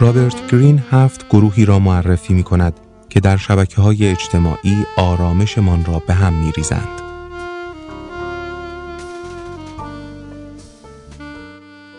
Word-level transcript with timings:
رابرت 0.00 0.50
گرین 0.50 0.82
هفت 0.90 1.28
گروهی 1.28 1.64
را 1.64 1.78
معرفی 1.78 2.34
می 2.34 2.42
کند 2.42 2.80
که 3.08 3.20
در 3.20 3.36
شبکه 3.36 3.82
های 3.82 4.08
اجتماعی 4.08 4.86
آرامشمان 4.96 5.84
را 5.84 5.98
به 5.98 6.14
هم 6.14 6.32
می 6.32 6.52
ریزند. 6.52 7.00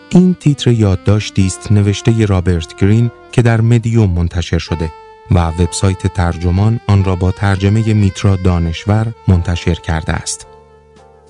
این 0.08 0.34
تیتر 0.34 0.70
یادداشتی 0.70 1.46
است 1.46 1.72
نوشته 1.72 2.26
رابرت 2.26 2.76
گرین 2.76 3.10
که 3.32 3.42
در 3.42 3.60
مدیوم 3.60 4.10
منتشر 4.10 4.58
شده 4.58 4.92
و 5.30 5.48
وبسایت 5.48 6.06
ترجمان 6.06 6.80
آن 6.86 7.04
را 7.04 7.16
با 7.16 7.30
ترجمه 7.30 7.94
میترا 7.94 8.36
دانشور 8.36 9.12
منتشر 9.28 9.74
کرده 9.74 10.12
است. 10.12 10.46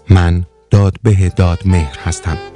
من 0.09 0.45
داد 0.70 0.96
به 1.02 1.32
داد 1.36 1.62
مهر 1.64 1.98
هستم. 2.04 2.51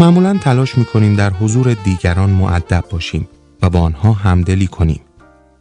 معمولا 0.00 0.38
تلاش 0.38 0.78
می 0.78 0.84
کنیم 0.84 1.14
در 1.14 1.30
حضور 1.30 1.74
دیگران 1.74 2.30
معدب 2.30 2.84
باشیم 2.90 3.28
و 3.62 3.70
با 3.70 3.80
آنها 3.80 4.12
همدلی 4.12 4.66
کنیم. 4.66 5.00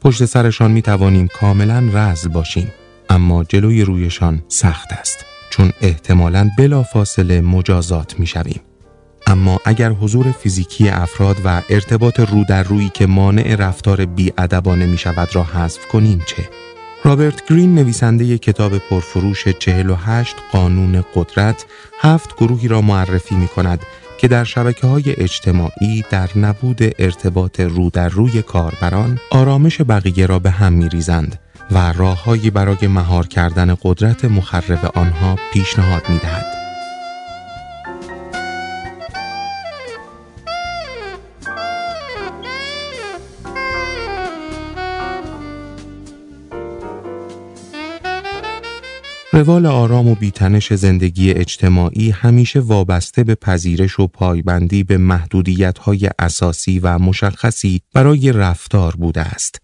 پشت 0.02 0.26
سرشان 0.26 0.72
می 0.72 0.82
توانیم 0.82 1.28
کاملا 1.28 1.90
رزل 1.94 2.30
باشیم 2.30 2.72
اما 3.10 3.44
جلوی 3.44 3.84
رویشان 3.84 4.44
سخت 4.48 4.88
است 4.92 5.26
چون 5.50 5.72
احتمالا 5.82 6.50
بلا 6.58 6.84
فاصله 6.84 7.42
مجازات 7.42 8.20
می 8.20 8.28
شویم. 8.28 8.62
اما 9.28 9.60
اگر 9.66 9.90
حضور 9.90 10.32
فیزیکی 10.32 10.90
افراد 10.90 11.38
و 11.46 11.62
ارتباط 11.70 12.20
رو 12.20 12.44
در 12.50 12.64
روی 12.64 12.90
که 12.90 13.06
مانع 13.06 13.56
رفتار 13.56 14.06
بیادبانه 14.06 14.86
می 14.86 14.98
شود 14.98 15.36
را 15.36 15.44
حذف 15.44 15.88
کنیم 15.88 16.22
چه؟ 16.26 16.50
رابرت 17.04 17.50
گرین 17.50 17.76
نویسنده 17.76 18.38
کتاب 18.38 18.78
پرفروش 18.78 19.48
48 19.48 20.36
قانون 20.52 21.04
قدرت 21.16 21.66
هفت 22.00 22.36
گروهی 22.36 22.68
را 22.68 22.82
معرفی 22.82 23.36
می 23.36 23.48
کند 23.48 23.80
که 24.18 24.28
در 24.28 24.44
شبکه 24.44 24.88
های 24.88 25.14
اجتماعی 25.18 26.04
در 26.10 26.30
نبود 26.36 26.80
ارتباط 27.00 27.60
رو 27.60 27.90
در 27.90 28.10
روی 28.10 28.42
کاربران 28.42 29.20
آرامش 29.32 29.82
بقیه 29.82 30.26
را 30.26 30.40
به 30.40 30.52
هم 30.52 30.74
می 30.74 30.90
ریزند 30.90 31.40
و 31.72 31.94
راههایی 31.94 32.50
برای 32.50 32.88
مهار 32.88 33.28
کردن 33.28 33.78
قدرت 33.82 34.26
مخرب 34.26 34.92
آنها 34.96 35.36
پیشنهاد 35.54 36.10
می 36.10 36.18
دهد. 36.18 36.57
روال 49.38 49.66
آرام 49.66 50.08
و 50.08 50.16
بیتنش 50.16 50.74
زندگی 50.74 51.32
اجتماعی 51.32 52.12
همیشه 52.12 52.60
وابسته 52.60 53.24
به 53.24 53.36
پذیرش 53.36 54.00
و 54.00 54.08
پایبندی 54.08 54.84
به 54.84 54.98
محدودیت‌های 54.98 56.10
اساسی 56.20 56.80
و 56.80 56.98
مشخصی 57.00 57.82
برای 57.94 58.32
رفتار 58.32 58.96
بوده 58.96 59.22
است. 59.22 59.62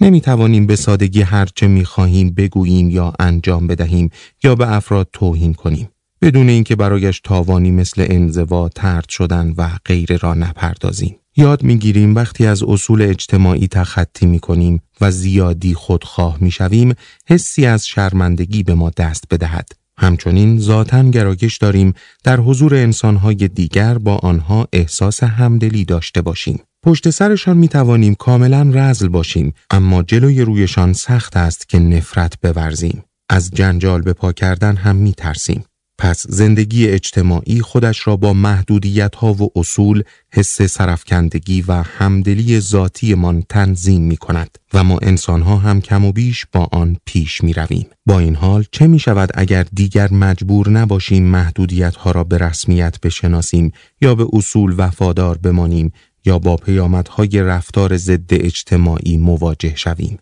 نمی 0.00 0.20
توانیم 0.20 0.66
به 0.66 0.76
سادگی 0.76 1.22
هرچه 1.22 1.66
می 1.66 1.84
خواهیم 1.84 2.34
بگوییم 2.34 2.90
یا 2.90 3.12
انجام 3.18 3.66
بدهیم 3.66 4.10
یا 4.44 4.54
به 4.54 4.72
افراد 4.72 5.08
توهین 5.12 5.54
کنیم 5.54 5.88
بدون 6.22 6.48
اینکه 6.48 6.76
برایش 6.76 7.20
تاوانی 7.20 7.70
مثل 7.70 8.06
انزوا، 8.10 8.68
ترد 8.68 9.08
شدن 9.08 9.54
و 9.56 9.68
غیره 9.84 10.16
را 10.16 10.34
نپردازیم. 10.34 11.16
یاد 11.36 11.62
می‌گیریم 11.62 12.14
وقتی 12.14 12.46
از 12.46 12.62
اصول 12.62 13.02
اجتماعی 13.02 13.68
تخطی 13.68 14.26
می 14.26 14.38
کنیم 14.38 14.82
و 15.00 15.10
زیادی 15.10 15.74
خودخواه 15.74 16.38
می 16.40 16.50
شویم 16.50 16.94
حسی 17.28 17.66
از 17.66 17.86
شرمندگی 17.86 18.62
به 18.62 18.74
ما 18.74 18.90
دست 18.90 19.24
بدهد. 19.30 19.68
همچنین 19.98 20.58
ذاتا 20.58 21.02
گرایش 21.02 21.56
داریم 21.56 21.94
در 22.24 22.40
حضور 22.40 22.74
انسانهای 22.74 23.48
دیگر 23.48 23.98
با 23.98 24.16
آنها 24.16 24.68
احساس 24.72 25.22
همدلی 25.22 25.84
داشته 25.84 26.22
باشیم. 26.22 26.60
پشت 26.84 27.10
سرشان 27.10 27.56
می 27.56 27.68
توانیم 27.68 28.14
کاملا 28.14 28.70
رزل 28.74 29.08
باشیم 29.08 29.54
اما 29.70 30.02
جلوی 30.02 30.42
رویشان 30.42 30.92
سخت 30.92 31.36
است 31.36 31.68
که 31.68 31.78
نفرت 31.78 32.40
بورزیم. 32.40 33.04
از 33.30 33.50
جنجال 33.50 34.02
به 34.02 34.12
پا 34.12 34.32
کردن 34.32 34.76
هم 34.76 34.96
می 34.96 35.12
ترسیم. 35.12 35.64
پس 36.02 36.26
زندگی 36.28 36.88
اجتماعی 36.88 37.60
خودش 37.60 38.06
را 38.06 38.16
با 38.16 38.32
محدودیت 38.32 39.14
ها 39.14 39.32
و 39.32 39.50
اصول، 39.56 40.02
حس 40.32 40.62
سرفکندگی 40.62 41.64
و 41.68 41.72
همدلی 41.72 42.60
ذاتیمان 42.60 43.42
تنظیم 43.48 44.02
می 44.02 44.16
کند 44.16 44.58
و 44.74 44.84
ما 44.84 44.98
انسان 45.02 45.42
ها 45.42 45.56
هم 45.56 45.80
کم 45.80 46.04
و 46.04 46.12
بیش 46.12 46.46
با 46.52 46.68
آن 46.72 46.96
پیش 47.06 47.44
می 47.44 47.52
رویم. 47.52 47.86
با 48.06 48.18
این 48.18 48.34
حال 48.34 48.64
چه 48.72 48.86
می 48.86 48.98
شود 48.98 49.30
اگر 49.34 49.66
دیگر 49.72 50.12
مجبور 50.12 50.68
نباشیم 50.68 51.24
محدودیت 51.24 51.96
ها 51.96 52.10
را 52.10 52.24
به 52.24 52.38
رسمیت 52.38 53.00
بشناسیم 53.00 53.72
یا 54.00 54.14
به 54.14 54.26
اصول 54.32 54.74
وفادار 54.78 55.38
بمانیم 55.38 55.92
یا 56.24 56.38
با 56.38 56.56
پیامدهای 56.56 57.42
رفتار 57.42 57.96
ضد 57.96 58.30
اجتماعی 58.30 59.18
مواجه 59.18 59.76
شویم؟ 59.76 60.18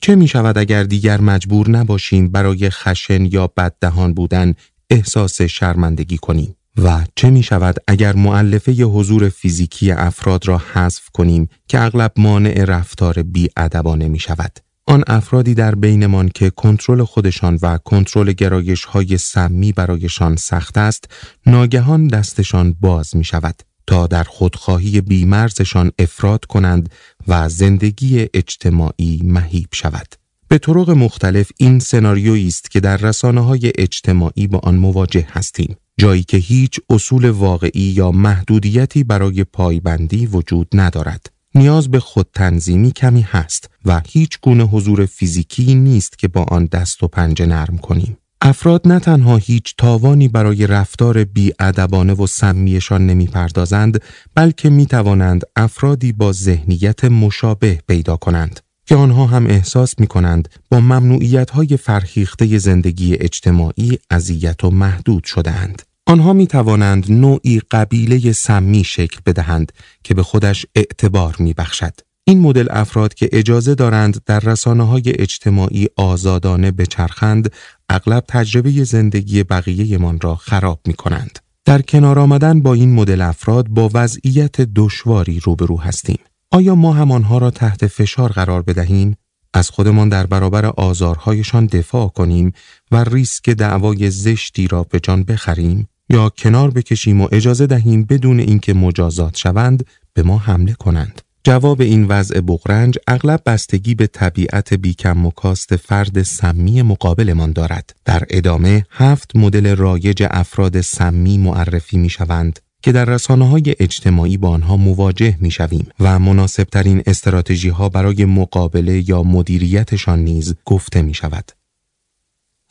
چه 0.00 0.14
می 0.14 0.28
شود 0.28 0.58
اگر 0.58 0.82
دیگر 0.82 1.20
مجبور 1.20 1.70
نباشیم 1.70 2.28
برای 2.28 2.70
خشن 2.70 3.24
یا 3.24 3.46
بددهان 3.46 4.14
بودن 4.14 4.54
احساس 4.90 5.42
شرمندگی 5.42 6.18
کنیم؟ 6.18 6.54
و 6.82 7.04
چه 7.16 7.30
می 7.30 7.42
شود 7.42 7.76
اگر 7.86 8.16
معلفه 8.16 8.72
حضور 8.72 9.28
فیزیکی 9.28 9.92
افراد 9.92 10.48
را 10.48 10.62
حذف 10.72 11.08
کنیم 11.14 11.48
که 11.68 11.80
اغلب 11.80 12.12
مانع 12.16 12.64
رفتار 12.64 13.22
بیادبانه 13.22 14.08
می 14.08 14.18
شود؟ 14.18 14.58
آن 14.86 15.04
افرادی 15.06 15.54
در 15.54 15.74
بینمان 15.74 16.28
که 16.28 16.50
کنترل 16.50 17.04
خودشان 17.04 17.58
و 17.62 17.78
کنترل 17.78 18.32
گرایش 18.32 18.84
های 18.84 19.18
سمی 19.18 19.72
برایشان 19.72 20.36
سخت 20.36 20.78
است، 20.78 21.04
ناگهان 21.46 22.06
دستشان 22.06 22.76
باز 22.80 23.16
می 23.16 23.24
شود 23.24 23.62
تا 23.88 24.06
در 24.06 24.24
خودخواهی 24.24 25.00
بیمرزشان 25.00 25.92
افراد 25.98 26.44
کنند 26.44 26.88
و 27.28 27.48
زندگی 27.48 28.26
اجتماعی 28.34 29.20
مهیب 29.24 29.68
شود. 29.72 30.14
به 30.48 30.58
طرق 30.58 30.90
مختلف 30.90 31.50
این 31.56 31.78
سناریویی 31.78 32.48
است 32.48 32.70
که 32.70 32.80
در 32.80 32.96
رسانه 32.96 33.40
های 33.40 33.72
اجتماعی 33.78 34.46
با 34.46 34.58
آن 34.58 34.76
مواجه 34.76 35.26
هستیم. 35.30 35.76
جایی 35.98 36.22
که 36.22 36.36
هیچ 36.36 36.80
اصول 36.90 37.30
واقعی 37.30 37.80
یا 37.80 38.10
محدودیتی 38.10 39.04
برای 39.04 39.44
پایبندی 39.44 40.26
وجود 40.26 40.68
ندارد. 40.72 41.30
نیاز 41.54 41.90
به 41.90 42.00
خودتنظیمی 42.00 42.92
کمی 42.92 43.22
هست 43.22 43.70
و 43.84 44.02
هیچ 44.06 44.38
گونه 44.42 44.64
حضور 44.64 45.06
فیزیکی 45.06 45.74
نیست 45.74 46.18
که 46.18 46.28
با 46.28 46.42
آن 46.42 46.64
دست 46.64 47.02
و 47.02 47.08
پنجه 47.08 47.46
نرم 47.46 47.78
کنیم. 47.78 48.17
افراد 48.40 48.88
نه 48.88 48.98
تنها 48.98 49.36
هیچ 49.36 49.74
تاوانی 49.78 50.28
برای 50.28 50.66
رفتار 50.66 51.24
بیادبانه 51.24 52.12
و 52.12 52.26
سمیشان 52.26 53.06
نمی‌پردازند 53.06 54.02
بلکه 54.34 54.70
می 54.70 54.86
توانند 54.86 55.42
افرادی 55.56 56.12
با 56.12 56.32
ذهنیت 56.32 57.04
مشابه 57.04 57.80
پیدا 57.88 58.16
کنند 58.16 58.60
که 58.86 58.96
آنها 58.96 59.26
هم 59.26 59.46
احساس 59.46 59.94
می 59.98 60.06
کنند 60.06 60.48
با 60.70 60.80
ممنوعیت 60.80 61.50
های 61.50 61.76
فرهیخته 61.76 62.58
زندگی 62.58 63.14
اجتماعی 63.14 63.98
اذیت 64.10 64.64
و 64.64 64.70
محدود 64.70 65.24
شدهاند. 65.24 65.82
آنها 66.06 66.32
می 66.32 66.46
توانند 66.46 67.12
نوعی 67.12 67.60
قبیله 67.70 68.32
سمی 68.32 68.84
شکل 68.84 69.20
بدهند 69.26 69.72
که 70.04 70.14
به 70.14 70.22
خودش 70.22 70.66
اعتبار 70.74 71.36
می 71.38 71.52
بخشد. 71.52 72.07
این 72.28 72.40
مدل 72.40 72.66
افراد 72.70 73.14
که 73.14 73.28
اجازه 73.32 73.74
دارند 73.74 74.22
در 74.26 74.40
رسانه 74.40 74.86
های 74.86 75.02
اجتماعی 75.06 75.88
آزادانه 75.96 76.70
بچرخند 76.70 77.52
اغلب 77.88 78.24
تجربه 78.28 78.84
زندگی 78.84 79.42
بقیه 79.42 79.98
را 80.22 80.34
خراب 80.34 80.80
می 80.86 80.94
کنند. 80.94 81.38
در 81.64 81.82
کنار 81.82 82.18
آمدن 82.18 82.62
با 82.62 82.74
این 82.74 82.94
مدل 82.94 83.20
افراد 83.20 83.68
با 83.68 83.90
وضعیت 83.94 84.60
دشواری 84.60 85.40
روبرو 85.40 85.80
هستیم. 85.80 86.18
آیا 86.50 86.74
ما 86.74 86.92
هم 86.92 87.12
آنها 87.12 87.38
را 87.38 87.50
تحت 87.50 87.86
فشار 87.86 88.32
قرار 88.32 88.62
بدهیم؟ 88.62 89.16
از 89.54 89.70
خودمان 89.70 90.08
در 90.08 90.26
برابر 90.26 90.66
آزارهایشان 90.66 91.66
دفاع 91.66 92.08
کنیم 92.08 92.52
و 92.90 93.04
ریسک 93.04 93.50
دعوای 93.50 94.10
زشتی 94.10 94.68
را 94.68 94.82
به 94.82 95.00
جان 95.00 95.24
بخریم؟ 95.24 95.88
یا 96.10 96.28
کنار 96.28 96.70
بکشیم 96.70 97.20
و 97.20 97.28
اجازه 97.32 97.66
دهیم 97.66 98.04
بدون 98.04 98.40
اینکه 98.40 98.74
مجازات 98.74 99.36
شوند 99.36 99.86
به 100.14 100.22
ما 100.22 100.38
حمله 100.38 100.72
کنند؟ 100.72 101.22
جواب 101.44 101.80
این 101.80 102.04
وضع 102.04 102.40
بغرنج 102.40 102.98
اغلب 103.06 103.42
بستگی 103.46 103.94
به 103.94 104.06
طبیعت 104.06 104.74
بیکم 104.74 105.26
و 105.26 105.30
کاست 105.30 105.76
فرد 105.76 106.22
سمی 106.22 106.82
مقابلمان 106.82 107.52
دارد. 107.52 107.96
در 108.04 108.22
ادامه 108.30 108.84
هفت 108.90 109.36
مدل 109.36 109.76
رایج 109.76 110.26
افراد 110.30 110.80
سمی 110.80 111.38
معرفی 111.38 111.98
می 111.98 112.10
شوند 112.10 112.60
که 112.82 112.92
در 112.92 113.04
رسانه 113.04 113.48
های 113.48 113.74
اجتماعی 113.80 114.36
با 114.36 114.48
آنها 114.48 114.76
مواجه 114.76 115.36
می 115.40 115.50
شویم 115.50 115.88
و 116.00 116.18
مناسب 116.18 116.64
ترین 116.64 117.02
استراتژی 117.06 117.68
ها 117.68 117.88
برای 117.88 118.24
مقابله 118.24 119.10
یا 119.10 119.22
مدیریتشان 119.22 120.18
نیز 120.18 120.54
گفته 120.64 121.02
می 121.02 121.14
شود. 121.14 121.52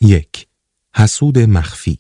یک 0.01 0.47
حسود 0.95 1.39
مخفی 1.39 1.97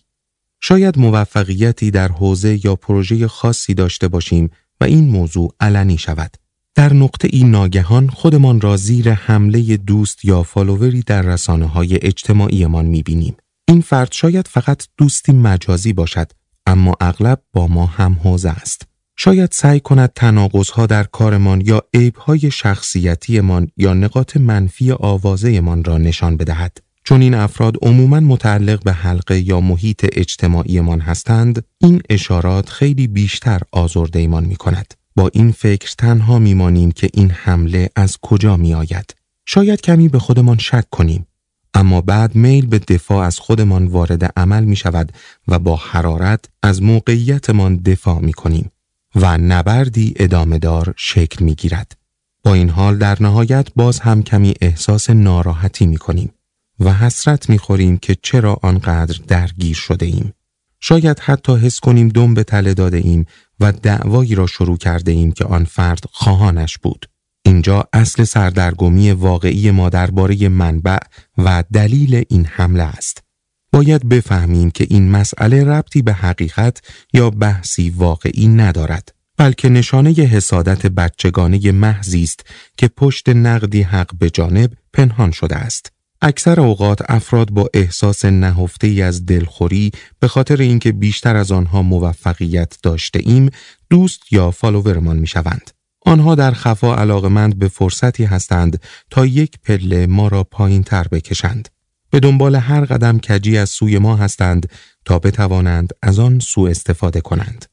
شاید 0.59 0.99
موفقیتی 0.99 1.91
در 1.91 2.07
حوزه 2.07 2.65
یا 2.65 2.75
پروژه 2.75 3.27
خاصی 3.27 3.73
داشته 3.73 4.07
باشیم 4.07 4.49
و 4.81 4.83
این 4.83 5.09
موضوع 5.09 5.55
علنی 5.59 5.97
شود 5.97 6.37
در 6.77 6.93
نقطه 6.93 7.27
این 7.31 7.51
ناگهان 7.51 8.07
خودمان 8.07 8.61
را 8.61 8.77
زیر 8.77 9.11
حمله 9.11 9.77
دوست 9.77 10.25
یا 10.25 10.43
فالووری 10.43 11.01
در 11.01 11.21
رسانه 11.21 11.65
های 11.65 11.99
اجتماعیمان 12.01 12.85
می 12.85 13.03
بینیم. 13.03 13.37
این 13.67 13.81
فرد 13.81 14.11
شاید 14.11 14.47
فقط 14.47 14.87
دوستی 14.97 15.31
مجازی 15.31 15.93
باشد 15.93 16.31
اما 16.65 16.95
اغلب 17.01 17.41
با 17.53 17.67
ما 17.67 17.85
هم 17.85 18.17
حوزه 18.23 18.49
است. 18.49 18.81
شاید 19.15 19.51
سعی 19.51 19.79
کند 19.79 20.13
تناقضها 20.15 20.85
در 20.85 21.03
کارمان 21.03 21.61
یا 21.65 21.81
عیبهای 21.93 22.51
شخصیتیمان 22.51 23.67
یا 23.77 23.93
نقاط 23.93 24.37
منفی 24.37 24.91
آوازهمان 24.91 25.83
را 25.83 25.97
نشان 25.97 26.37
بدهد. 26.37 26.77
چون 27.03 27.21
این 27.21 27.33
افراد 27.33 27.73
عموما 27.81 28.19
متعلق 28.19 28.83
به 28.83 28.93
حلقه 28.93 29.39
یا 29.39 29.59
محیط 29.59 30.05
اجتماعیمان 30.11 30.99
هستند، 30.99 31.65
این 31.77 32.01
اشارات 32.09 32.69
خیلی 32.69 33.07
بیشتر 33.07 33.61
آزرده 33.71 34.19
ایمان 34.19 34.45
می 34.45 34.55
کند. 34.55 34.93
با 35.17 35.29
این 35.33 35.51
فکر 35.51 35.93
تنها 35.97 36.39
میمانیم 36.39 36.91
که 36.91 37.09
این 37.13 37.31
حمله 37.31 37.89
از 37.95 38.17
کجا 38.21 38.57
می 38.57 38.73
آید. 38.73 39.15
شاید 39.45 39.81
کمی 39.81 40.09
به 40.09 40.19
خودمان 40.19 40.57
شک 40.57 40.89
کنیم 40.89 41.27
اما 41.73 42.01
بعد 42.01 42.35
میل 42.35 42.65
به 42.65 42.79
دفاع 42.79 43.25
از 43.25 43.39
خودمان 43.39 43.87
وارد 43.87 44.39
عمل 44.39 44.63
می 44.63 44.75
شود 44.75 45.11
و 45.47 45.59
با 45.59 45.75
حرارت 45.75 46.45
از 46.63 46.83
موقعیتمان 46.83 47.77
دفاع 47.77 48.19
می 48.19 48.33
کنیم 48.33 48.71
و 49.15 49.37
نبردی 49.37 50.13
ادامه 50.15 50.59
دار 50.59 50.93
شکل 50.97 51.45
می 51.45 51.55
گیرد. 51.55 51.97
با 52.43 52.53
این 52.53 52.69
حال 52.69 52.97
در 52.97 53.17
نهایت 53.23 53.67
باز 53.75 53.99
هم 53.99 54.23
کمی 54.23 54.53
احساس 54.61 55.09
ناراحتی 55.09 55.85
می 55.85 55.97
کنیم 55.97 56.33
و 56.79 56.93
حسرت 56.93 57.49
می 57.49 57.57
خوریم 57.57 57.97
که 57.97 58.15
چرا 58.21 58.59
آنقدر 58.61 59.19
درگیر 59.27 59.75
شده 59.75 60.05
ایم. 60.05 60.33
شاید 60.79 61.19
حتی 61.19 61.55
حس 61.55 61.79
کنیم 61.79 62.09
دم 62.09 62.33
به 62.33 62.43
تله 62.43 62.73
داده 62.73 62.97
ایم 62.97 63.25
و 63.59 63.71
دعوایی 63.71 64.35
را 64.35 64.47
شروع 64.47 64.77
کرده 64.77 65.11
ایم 65.11 65.31
که 65.31 65.45
آن 65.45 65.63
فرد 65.63 66.03
خواهانش 66.11 66.77
بود. 66.77 67.09
اینجا 67.45 67.87
اصل 67.93 68.23
سردرگمی 68.23 69.11
واقعی 69.11 69.71
ما 69.71 69.89
درباره 69.89 70.49
منبع 70.49 70.97
و 71.37 71.63
دلیل 71.73 72.23
این 72.29 72.45
حمله 72.45 72.83
است. 72.83 73.23
باید 73.71 74.09
بفهمیم 74.09 74.71
که 74.71 74.87
این 74.89 75.11
مسئله 75.11 75.63
ربطی 75.63 76.01
به 76.01 76.13
حقیقت 76.13 76.81
یا 77.13 77.29
بحثی 77.29 77.89
واقعی 77.89 78.47
ندارد. 78.47 79.13
بلکه 79.37 79.69
نشانه 79.69 80.11
حسادت 80.11 80.85
بچگانه 80.85 81.71
محضی 81.71 82.23
است 82.23 82.45
که 82.77 82.87
پشت 82.87 83.29
نقدی 83.29 83.81
حق 83.81 84.15
به 84.19 84.29
جانب 84.29 84.73
پنهان 84.93 85.31
شده 85.31 85.55
است. 85.55 85.91
اکثر 86.21 86.59
اوقات 86.59 87.11
افراد 87.11 87.51
با 87.51 87.69
احساس 87.73 88.25
نهفته 88.25 88.87
ای 88.87 89.01
از 89.01 89.25
دلخوری 89.25 89.91
به 90.19 90.27
خاطر 90.27 90.61
اینکه 90.61 90.91
بیشتر 90.91 91.35
از 91.35 91.51
آنها 91.51 91.81
موفقیت 91.81 92.77
داشته 92.83 93.19
ایم 93.23 93.49
دوست 93.89 94.33
یا 94.33 94.51
فالوورمان 94.51 95.17
می 95.17 95.27
شوند. 95.27 95.71
آنها 96.05 96.35
در 96.35 96.51
خفا 96.51 96.95
علاقمند 96.95 97.59
به 97.59 97.67
فرصتی 97.67 98.23
هستند 98.23 98.81
تا 99.09 99.25
یک 99.25 99.59
پله 99.63 100.07
ما 100.07 100.27
را 100.27 100.43
پایین 100.43 100.83
تر 100.83 101.07
بکشند. 101.07 101.69
به 102.09 102.19
دنبال 102.19 102.55
هر 102.55 102.85
قدم 102.85 103.19
کجی 103.19 103.57
از 103.57 103.69
سوی 103.69 103.97
ما 103.97 104.15
هستند 104.15 104.69
تا 105.05 105.19
بتوانند 105.19 105.93
از 106.01 106.19
آن 106.19 106.39
سوء 106.39 106.69
استفاده 106.69 107.21
کنند. 107.21 107.65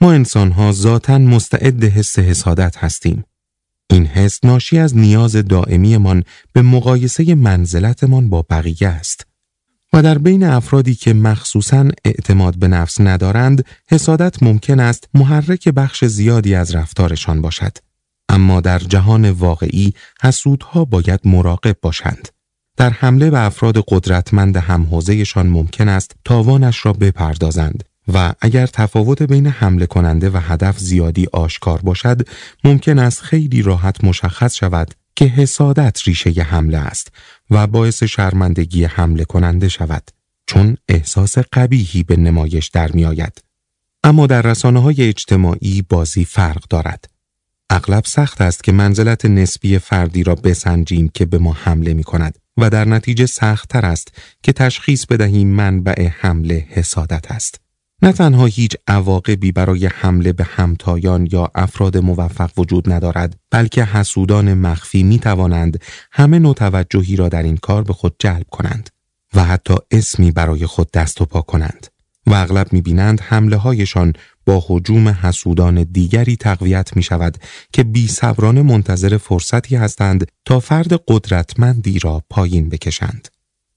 ما 0.00 0.12
انسانها 0.12 0.72
ذاتا 0.72 1.18
مستعد 1.18 1.84
حس 1.84 2.18
حسادت 2.18 2.76
هستیم. 2.76 3.24
این 3.90 4.06
حس 4.06 4.44
ناشی 4.44 4.78
از 4.78 4.96
نیاز 4.96 5.36
دائمیمان 5.36 6.24
به 6.52 6.62
مقایسه 6.62 7.34
منزلتمان 7.34 8.28
با 8.28 8.42
بقیه 8.50 8.88
است. 8.88 9.26
و 9.92 10.02
در 10.02 10.18
بین 10.18 10.44
افرادی 10.44 10.94
که 10.94 11.14
مخصوصا 11.14 11.88
اعتماد 12.04 12.56
به 12.56 12.68
نفس 12.68 13.00
ندارند، 13.00 13.64
حسادت 13.88 14.42
ممکن 14.42 14.80
است 14.80 15.08
محرک 15.14 15.68
بخش 15.68 16.04
زیادی 16.04 16.54
از 16.54 16.74
رفتارشان 16.74 17.40
باشد. 17.40 17.78
اما 18.28 18.60
در 18.60 18.78
جهان 18.78 19.30
واقعی 19.30 19.94
حسودها 20.22 20.84
باید 20.84 21.20
مراقب 21.24 21.76
باشند. 21.82 22.28
در 22.76 22.90
حمله 22.90 23.30
به 23.30 23.40
افراد 23.40 23.84
قدرتمند 23.88 24.56
همحوزهشان 24.56 25.46
ممکن 25.46 25.88
است 25.88 26.14
تاوانش 26.24 26.86
را 26.86 26.92
بپردازند 26.92 27.84
و 28.14 28.32
اگر 28.40 28.66
تفاوت 28.66 29.22
بین 29.22 29.46
حمله 29.46 29.86
کننده 29.86 30.30
و 30.30 30.36
هدف 30.36 30.78
زیادی 30.78 31.26
آشکار 31.32 31.80
باشد 31.80 32.28
ممکن 32.64 32.98
است 32.98 33.22
خیلی 33.22 33.62
راحت 33.62 34.04
مشخص 34.04 34.54
شود 34.54 34.94
که 35.16 35.24
حسادت 35.24 36.02
ریشه 36.06 36.30
حمله 36.42 36.78
است 36.78 37.12
و 37.50 37.66
باعث 37.66 38.02
شرمندگی 38.02 38.84
حمله 38.84 39.24
کننده 39.24 39.68
شود 39.68 40.10
چون 40.46 40.76
احساس 40.88 41.38
قبیهی 41.38 42.02
به 42.02 42.16
نمایش 42.16 42.68
در 42.68 42.92
می 42.92 43.04
آید. 43.04 43.42
اما 44.04 44.26
در 44.26 44.42
رسانه 44.42 44.82
های 44.82 45.08
اجتماعی 45.08 45.82
بازی 45.82 46.24
فرق 46.24 46.64
دارد. 46.70 47.10
اغلب 47.70 48.04
سخت 48.04 48.40
است 48.40 48.64
که 48.64 48.72
منزلت 48.72 49.24
نسبی 49.24 49.78
فردی 49.78 50.22
را 50.22 50.34
بسنجیم 50.34 51.08
که 51.08 51.26
به 51.26 51.38
ما 51.38 51.52
حمله 51.52 51.94
می 51.94 52.04
کند 52.04 52.38
و 52.56 52.70
در 52.70 52.84
نتیجه 52.84 53.26
سختتر 53.26 53.86
است 53.86 54.12
که 54.42 54.52
تشخیص 54.52 55.06
بدهیم 55.06 55.48
منبع 55.48 56.08
حمله 56.08 56.66
حسادت 56.70 57.32
است. 57.32 57.60
نه 58.02 58.12
تنها 58.12 58.46
هیچ 58.46 58.76
عواقبی 58.88 59.52
برای 59.52 59.86
حمله 59.86 60.32
به 60.32 60.44
همتایان 60.44 61.28
یا 61.32 61.50
افراد 61.54 61.98
موفق 61.98 62.50
وجود 62.56 62.92
ندارد 62.92 63.36
بلکه 63.50 63.84
حسودان 63.84 64.54
مخفی 64.54 65.02
می 65.02 65.18
توانند 65.18 65.82
همه 66.12 66.38
نوع 66.38 66.54
توجهی 66.54 67.16
را 67.16 67.28
در 67.28 67.42
این 67.42 67.56
کار 67.56 67.82
به 67.82 67.92
خود 67.92 68.14
جلب 68.18 68.46
کنند 68.50 68.90
و 69.34 69.44
حتی 69.44 69.74
اسمی 69.90 70.30
برای 70.30 70.66
خود 70.66 70.90
دست 70.90 71.20
و 71.20 71.24
پا 71.24 71.40
کنند 71.40 71.86
و 72.26 72.34
اغلب 72.34 72.72
می 72.72 72.82
بینند 72.82 73.20
حمله 73.20 73.56
هایشان 73.56 74.12
با 74.46 74.64
حجوم 74.66 75.08
حسودان 75.08 75.82
دیگری 75.82 76.36
تقویت 76.36 76.96
می 76.96 77.02
شود 77.02 77.38
که 77.72 77.84
بی 77.84 78.08
صبرانه 78.08 78.62
منتظر 78.62 79.16
فرصتی 79.16 79.76
هستند 79.76 80.26
تا 80.44 80.60
فرد 80.60 80.92
قدرتمندی 81.08 81.98
را 81.98 82.22
پایین 82.30 82.68
بکشند. 82.68 83.28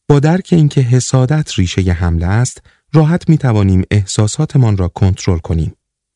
با 0.07 0.19
درک 0.19 0.49
اینکه 0.51 0.81
حسادت 0.81 1.59
ریشه 1.59 1.81
حمله 1.81 2.27
است 2.27 2.61
راحت 2.95 3.29
می 3.29 3.37
توانیم 3.37 3.81
احساساتمان 3.91 4.77
را 4.77 4.87
کنترل 4.87 5.37
کنیم 5.37 5.73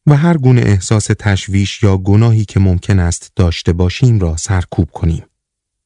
و 0.08 0.16
هر 0.16 0.38
گونه 0.38 0.62
احساس 0.62 1.08
تشویش 1.20 1.84
یا 1.84 1.98
گناهی 1.98 2.46
که 2.46 2.60
ممکن 2.60 3.00
است 3.00 3.32
داشته 3.36 3.74
باشیم 3.74 4.20
را 4.20 4.38
سرکوب 4.38 4.92
کنیم. 4.92 5.24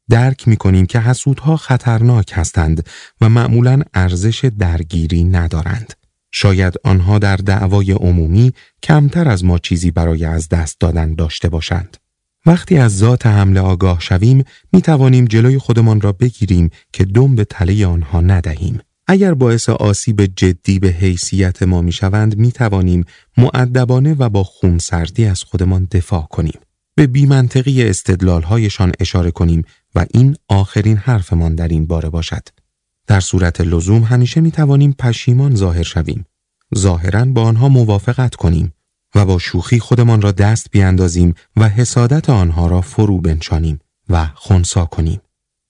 درک 0.10 0.48
می 0.48 0.58
کنیم 0.58 0.86
که 0.86 1.00
حسودها 1.00 1.58
خطرناک 1.58 2.32
هستند 2.34 2.90
و 3.22 3.30
معمولا 3.30 3.82
ارزش 3.94 4.46
درگیری 4.60 5.24
ندارند. 5.24 5.94
شاید 6.32 6.74
آنها 6.84 7.20
در 7.20 7.36
دعوای 7.36 7.92
عمومی 7.92 8.54
کمتر 8.84 9.30
از 9.30 9.46
ما 9.46 9.60
چیزی 9.60 9.92
برای 9.92 10.26
از 10.26 10.50
دست 10.50 10.80
دادن 10.80 11.16
داشته 11.16 11.50
باشند. 11.50 11.98
وقتی 12.46 12.78
از 12.78 12.98
ذات 12.98 13.26
حمله 13.26 13.60
آگاه 13.60 14.00
شویم 14.00 14.44
می 14.74 14.82
توانیم 14.82 15.26
جلوی 15.26 15.58
خودمان 15.58 16.02
را 16.02 16.12
بگیریم 16.12 16.70
که 16.94 17.06
دم 17.06 17.36
به 17.36 17.46
تله 17.46 17.86
آنها 17.86 18.22
ندهیم. 18.22 18.82
اگر 19.12 19.34
باعث 19.34 19.70
آسیب 19.70 20.26
جدی 20.26 20.80
به 20.80 20.88
حیثیت 20.88 21.64
ما 21.64 21.82
می 21.82 21.92
شوند 21.92 22.38
می 22.38 22.52
توانیم 22.52 23.06
معدبانه 23.38 24.16
و 24.20 24.30
با 24.30 24.44
خونسردی 24.44 25.26
از 25.26 25.44
خودمان 25.44 25.88
دفاع 25.92 26.28
کنیم. 26.30 26.60
به 26.96 27.08
بیمنطقی 27.08 27.90
استدلالهایشان 27.90 28.92
اشاره 29.00 29.32
کنیم 29.32 29.64
و 29.96 30.06
این 30.14 30.36
آخرین 30.48 30.98
حرفمان 30.98 31.56
در 31.56 31.68
این 31.68 31.86
باره 31.86 32.10
باشد. 32.10 32.48
در 33.08 33.20
صورت 33.20 33.62
لزوم 33.62 34.04
همیشه 34.04 34.42
می 34.42 34.52
توانیم 34.52 34.96
پشیمان 35.00 35.56
ظاهر 35.56 35.84
شویم. 35.84 36.26
ظاهرا 36.78 37.26
با 37.26 37.44
آنها 37.44 37.70
موافقت 37.70 38.36
کنیم 38.36 38.74
و 39.16 39.26
با 39.26 39.40
شوخی 39.40 39.80
خودمان 39.80 40.22
را 40.22 40.32
دست 40.32 40.68
بیاندازیم 40.72 41.34
و 41.56 41.70
حسادت 41.70 42.30
آنها 42.30 42.68
را 42.68 42.82
فرو 42.82 43.18
بنشانیم 43.18 43.80
و 44.10 44.30
خونسا 44.36 44.86
کنیم. 44.86 45.22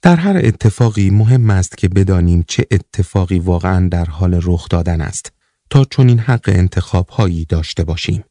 در 0.01 0.15
هر 0.15 0.37
اتفاقی 0.37 1.09
مهم 1.09 1.49
است 1.49 1.77
که 1.77 1.89
بدانیم 1.89 2.43
چه 2.47 2.67
اتفاقی 2.71 3.39
واقعا 3.39 3.87
در 3.87 4.05
حال 4.05 4.39
رخ 4.43 4.69
دادن 4.69 5.01
است 5.01 5.31
تا 5.69 5.85
چون 5.85 6.09
این 6.09 6.19
حق 6.19 6.49
انتخاب 6.53 7.09
هایی 7.09 7.45
داشته 7.45 7.83
باشیم. 7.83 8.23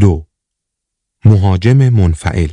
دو 0.00 0.26
مهاجم 1.24 1.88
منفعل 1.88 2.50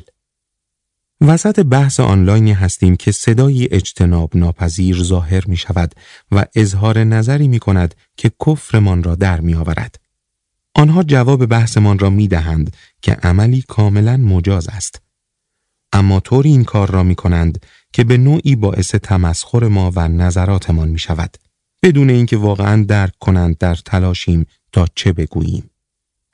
وسط 1.21 1.59
بحث 1.59 1.99
آنلاینی 1.99 2.53
هستیم 2.53 2.95
که 2.95 3.11
صدایی 3.11 3.67
اجتناب 3.71 4.37
ناپذیر 4.37 5.03
ظاهر 5.03 5.47
می 5.47 5.57
شود 5.57 5.95
و 6.31 6.45
اظهار 6.55 7.03
نظری 7.03 7.47
می 7.47 7.59
کند 7.59 7.95
که 8.17 8.31
کفرمان 8.45 9.03
را 9.03 9.15
در 9.15 9.41
می 9.41 9.53
آورد. 9.53 9.99
آنها 10.73 11.03
جواب 11.03 11.45
بحثمان 11.45 11.99
را 11.99 12.09
می 12.09 12.27
دهند 12.27 12.75
که 13.01 13.11
عملی 13.11 13.63
کاملا 13.67 14.17
مجاز 14.17 14.67
است. 14.67 15.04
اما 15.95 16.19
طوری 16.19 16.49
این 16.49 16.63
کار 16.63 16.91
را 16.91 17.03
می 17.03 17.15
کنند 17.15 17.65
که 17.93 18.03
به 18.03 18.17
نوعی 18.17 18.55
باعث 18.55 18.95
تمسخر 18.95 19.67
ما 19.67 19.91
و 19.95 20.07
نظراتمان 20.07 20.89
می 20.89 20.99
شود 20.99 21.37
بدون 21.83 22.09
اینکه 22.09 22.37
واقعا 22.37 22.83
درک 22.83 23.13
کنند 23.19 23.57
در 23.57 23.75
تلاشیم 23.75 24.45
تا 24.71 24.87
چه 24.95 25.13
بگوییم. 25.13 25.69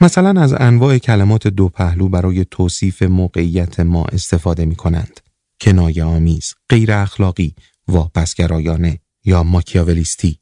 مثلا 0.01 0.41
از 0.41 0.53
انواع 0.53 0.98
کلمات 0.98 1.48
دو 1.48 1.70
پهلو 1.70 2.10
برای 2.10 2.46
توصیف 2.51 3.01
موقعیت 3.01 3.80
ما 3.80 4.06
استفاده 4.06 4.65
می 4.65 4.75
کنند. 4.75 5.20
کنایه 5.62 6.03
آمیز، 6.03 6.53
غیر 6.70 6.91
اخلاقی، 6.91 7.56
واپسگرایانه 7.88 9.00
یا 9.25 9.44
ماکیاولیستی 9.44 10.39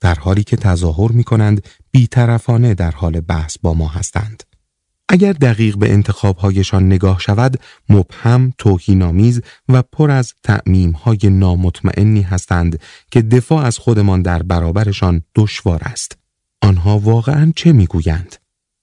در 0.00 0.14
حالی 0.14 0.44
که 0.44 0.56
تظاهر 0.56 1.12
می 1.12 1.24
کنند 1.24 1.68
بیطرفانه 1.90 2.74
در 2.74 2.90
حال 2.90 3.20
بحث 3.20 3.58
با 3.62 3.74
ما 3.74 3.88
هستند. 3.88 4.42
اگر 5.08 5.32
دقیق 5.32 5.76
به 5.76 5.92
انتخابهایشان 5.92 6.86
نگاه 6.86 7.20
شود 7.20 7.60
مبهم، 7.88 8.52
توهینآمیز 8.58 9.40
و 9.68 9.82
پر 9.82 10.10
از 10.10 10.34
تعمیمهای 10.44 11.18
نامطمئنی 11.22 12.22
هستند 12.22 12.80
که 13.10 13.22
دفاع 13.22 13.64
از 13.64 13.78
خودمان 13.78 14.22
در 14.22 14.42
برابرشان 14.42 15.22
دشوار 15.34 15.80
است. 15.84 16.18
آنها 16.62 16.98
واقعا 16.98 17.52
چه 17.56 17.72
می‌گویند؟ 17.72 18.36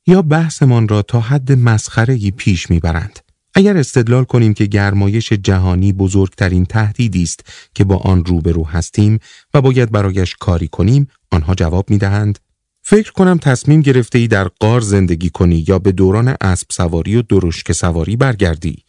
یا 0.07 0.21
بحثمان 0.21 0.87
را 0.87 1.01
تا 1.01 1.19
حد 1.19 1.51
مسخرهی 1.51 2.31
پیش 2.31 2.69
می‌برند؟ 2.69 3.19
اگر 3.53 3.77
استدلال 3.77 4.23
کنیم 4.23 4.53
که 4.53 4.65
گرمایش 4.65 5.33
جهانی 5.33 5.93
بزرگترین 5.93 6.65
تهدیدی 6.65 7.23
است 7.23 7.39
که 7.75 7.83
با 7.83 7.97
آن 7.97 8.25
روبرو 8.25 8.67
هستیم 8.67 9.19
و 9.53 9.61
باید 9.61 9.91
برایش 9.91 10.35
کاری 10.35 10.67
کنیم، 10.67 11.07
آنها 11.31 11.55
جواب 11.55 11.89
می‌دهند 11.89 12.39
فکر 12.87 13.11
کنم 13.11 13.37
تصمیم 13.37 13.81
گرفته 13.81 14.19
ای 14.19 14.27
در 14.27 14.47
قار 14.47 14.81
زندگی 14.81 15.29
کنی 15.29 15.65
یا 15.67 15.79
به 15.79 15.91
دوران 15.91 16.35
اسب 16.41 16.67
سواری 16.71 17.15
و 17.15 17.21
درشک 17.21 17.71
سواری 17.71 18.15
برگردی. 18.15 18.83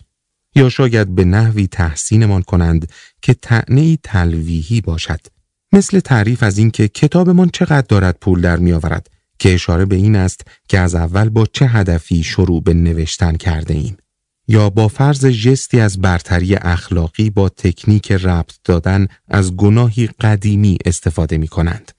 یا 0.54 0.68
شاید 0.68 1.14
به 1.14 1.24
نحوی 1.24 1.66
تحسینمان 1.66 2.42
کنند 2.42 2.92
که 3.22 3.34
تعنی 3.34 3.98
تلویحی 4.02 4.80
باشد. 4.80 5.20
مثل 5.72 6.00
تعریف 6.00 6.42
از 6.42 6.58
اینکه 6.58 6.88
کتابمان 6.88 7.50
چقدر 7.52 7.86
دارد 7.88 8.18
پول 8.20 8.40
در 8.40 8.56
میآورد 8.56 9.10
که 9.38 9.54
اشاره 9.54 9.84
به 9.84 9.96
این 9.96 10.16
است 10.16 10.40
که 10.68 10.78
از 10.78 10.94
اول 10.94 11.28
با 11.28 11.46
چه 11.52 11.66
هدفی 11.66 12.22
شروع 12.22 12.62
به 12.62 12.74
نوشتن 12.74 13.36
کرده 13.36 13.74
ایم 13.74 13.96
یا 14.48 14.70
با 14.70 14.88
فرض 14.88 15.26
جستی 15.26 15.80
از 15.80 16.00
برتری 16.00 16.54
اخلاقی 16.54 17.30
با 17.30 17.48
تکنیک 17.48 18.12
ربط 18.12 18.54
دادن 18.64 19.06
از 19.28 19.56
گناهی 19.56 20.06
قدیمی 20.06 20.78
استفاده 20.84 21.38
می 21.38 21.48
کنند. 21.48 21.92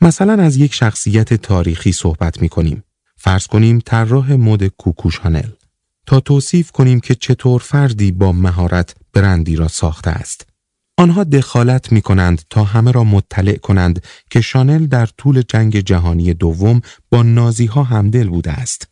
مثلا 0.00 0.42
از 0.42 0.56
یک 0.56 0.74
شخصیت 0.74 1.34
تاریخی 1.34 1.92
صحبت 1.92 2.42
می 2.42 2.48
کنیم. 2.48 2.82
فرض 3.16 3.46
کنیم 3.46 3.78
طراح 3.78 4.32
مد 4.32 4.66
کوکوشانل 4.66 5.50
تا 6.06 6.20
توصیف 6.20 6.70
کنیم 6.70 7.00
که 7.00 7.14
چطور 7.14 7.60
فردی 7.60 8.12
با 8.12 8.32
مهارت 8.32 8.94
برندی 9.12 9.56
را 9.56 9.68
ساخته 9.68 10.10
است. 10.10 10.46
آنها 10.98 11.24
دخالت 11.24 11.92
می 11.92 12.02
کنند 12.02 12.42
تا 12.50 12.64
همه 12.64 12.92
را 12.92 13.04
مطلع 13.04 13.56
کنند 13.56 14.04
که 14.30 14.40
شانل 14.40 14.86
در 14.86 15.06
طول 15.06 15.42
جنگ 15.48 15.80
جهانی 15.80 16.34
دوم 16.34 16.80
با 17.10 17.22
نازی 17.22 17.66
ها 17.66 17.82
همدل 17.82 18.28
بوده 18.28 18.52
است. 18.52 18.88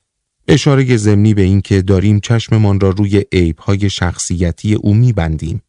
اشاره 0.49 0.97
زمینی 0.97 1.35
به 1.35 1.43
اینکه 1.43 1.83
داریم 1.83 2.21
چشممان 2.21 2.81
را 2.81 2.91
روی 2.91 3.25
عیبهای 3.33 3.91
شخصیتی 3.91 4.75
او 4.75 4.95
میبندیم 4.95 5.63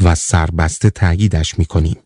و 0.00 0.14
سربسته 0.14 0.90
تأییدش 0.90 1.58
می‌کنیم. 1.58 1.96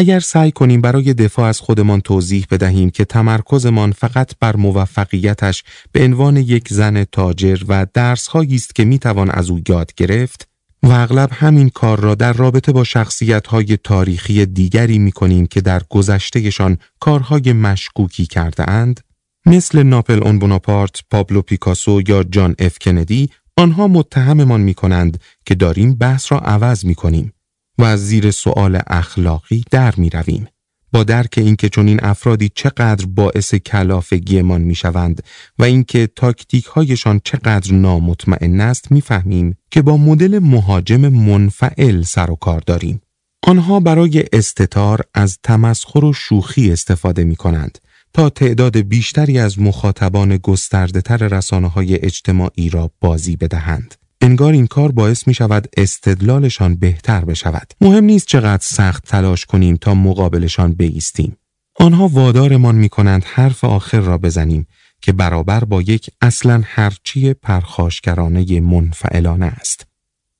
اگر 0.00 0.20
سعی 0.20 0.50
کنیم 0.50 0.80
برای 0.80 1.14
دفاع 1.14 1.48
از 1.48 1.60
خودمان 1.60 2.00
توضیح 2.00 2.46
بدهیم 2.50 2.90
که 2.90 3.04
تمرکزمان 3.04 3.92
فقط 3.92 4.32
بر 4.40 4.56
موفقیتش 4.56 5.64
به 5.92 6.04
عنوان 6.04 6.36
یک 6.36 6.68
زن 6.68 7.04
تاجر 7.04 7.58
و 7.68 7.86
درسهایی 7.94 8.54
است 8.54 8.74
که 8.74 8.84
می‌توان 8.84 9.30
از 9.30 9.50
او 9.50 9.60
یاد 9.68 9.94
گرفت 9.96 10.48
و 10.82 10.88
اغلب 10.90 11.30
همین 11.32 11.68
کار 11.68 12.00
را 12.00 12.14
در 12.14 12.32
رابطه 12.32 12.72
با 12.72 12.84
شخصیت‌های 12.84 13.76
تاریخی 13.84 14.46
دیگری 14.46 14.98
می‌کنیم 14.98 15.46
که 15.46 15.60
در 15.60 15.82
گذشتهشان 15.88 16.78
کارهای 17.00 17.52
مشکوکی 17.52 18.26
کرده 18.26 18.70
اند 18.70 19.00
مثل 19.46 19.82
ناپل 19.82 20.22
اون 20.22 20.38
بوناپارت، 20.38 21.00
پابلو 21.10 21.42
پیکاسو 21.42 22.02
یا 22.08 22.24
جان 22.24 22.54
اف 22.58 22.78
کندی 22.78 23.30
آنها 23.56 23.88
متهممان 23.88 24.60
می 24.60 24.74
کنند 24.74 25.20
که 25.46 25.54
داریم 25.54 25.94
بحث 25.94 26.32
را 26.32 26.38
عوض 26.38 26.84
می 26.84 26.94
کنیم 26.94 27.32
و 27.80 27.84
از 27.84 28.06
زیر 28.06 28.30
سؤال 28.30 28.80
اخلاقی 28.86 29.64
در 29.70 29.94
می 29.96 30.10
رویم. 30.10 30.46
با 30.92 31.04
درک 31.04 31.34
اینکه 31.36 31.70
این 31.76 32.04
افرادی 32.04 32.50
چقدر 32.54 33.06
باعث 33.06 33.54
کلافگیمان 33.54 34.60
می 34.60 34.74
شوند 34.74 35.22
و 35.58 35.64
اینکه 35.64 36.08
تاکتیک 36.16 36.64
هایشان 36.64 37.20
چقدر 37.24 37.72
نامطمئن 37.72 38.60
است 38.60 38.92
می‌فهمیم 38.92 39.56
که 39.70 39.82
با 39.82 39.96
مدل 39.96 40.38
مهاجم 40.38 41.08
منفعل 41.08 42.02
سر 42.02 42.30
و 42.30 42.36
کار 42.36 42.62
داریم. 42.66 43.00
آنها 43.42 43.80
برای 43.80 44.24
استتار 44.32 45.00
از 45.14 45.38
تمسخر 45.42 46.04
و 46.04 46.12
شوخی 46.12 46.72
استفاده 46.72 47.24
می 47.24 47.36
کنند 47.36 47.78
تا 48.12 48.30
تعداد 48.30 48.76
بیشتری 48.76 49.38
از 49.38 49.58
مخاطبان 49.58 50.36
گسترده 50.36 51.00
تر 51.00 51.16
رسانه 51.16 51.68
های 51.68 52.04
اجتماعی 52.04 52.68
را 52.68 52.90
بازی 53.00 53.36
بدهند. 53.36 53.94
انگار 54.20 54.52
این 54.52 54.66
کار 54.66 54.92
باعث 54.92 55.28
می 55.28 55.34
شود 55.34 55.68
استدلالشان 55.76 56.76
بهتر 56.76 57.24
بشود. 57.24 57.72
مهم 57.80 58.04
نیست 58.04 58.26
چقدر 58.26 58.62
سخت 58.62 59.04
تلاش 59.04 59.44
کنیم 59.44 59.76
تا 59.76 59.94
مقابلشان 59.94 60.72
بیستیم. 60.72 61.36
آنها 61.74 62.08
وادارمان 62.08 62.74
می 62.74 62.88
کنند 62.88 63.24
حرف 63.24 63.64
آخر 63.64 64.00
را 64.00 64.18
بزنیم 64.18 64.66
که 65.02 65.12
برابر 65.12 65.64
با 65.64 65.82
یک 65.82 66.10
اصلا 66.20 66.62
هرچی 66.64 67.34
پرخاشگرانه 67.34 68.60
منفعلانه 68.60 69.46
است. 69.46 69.86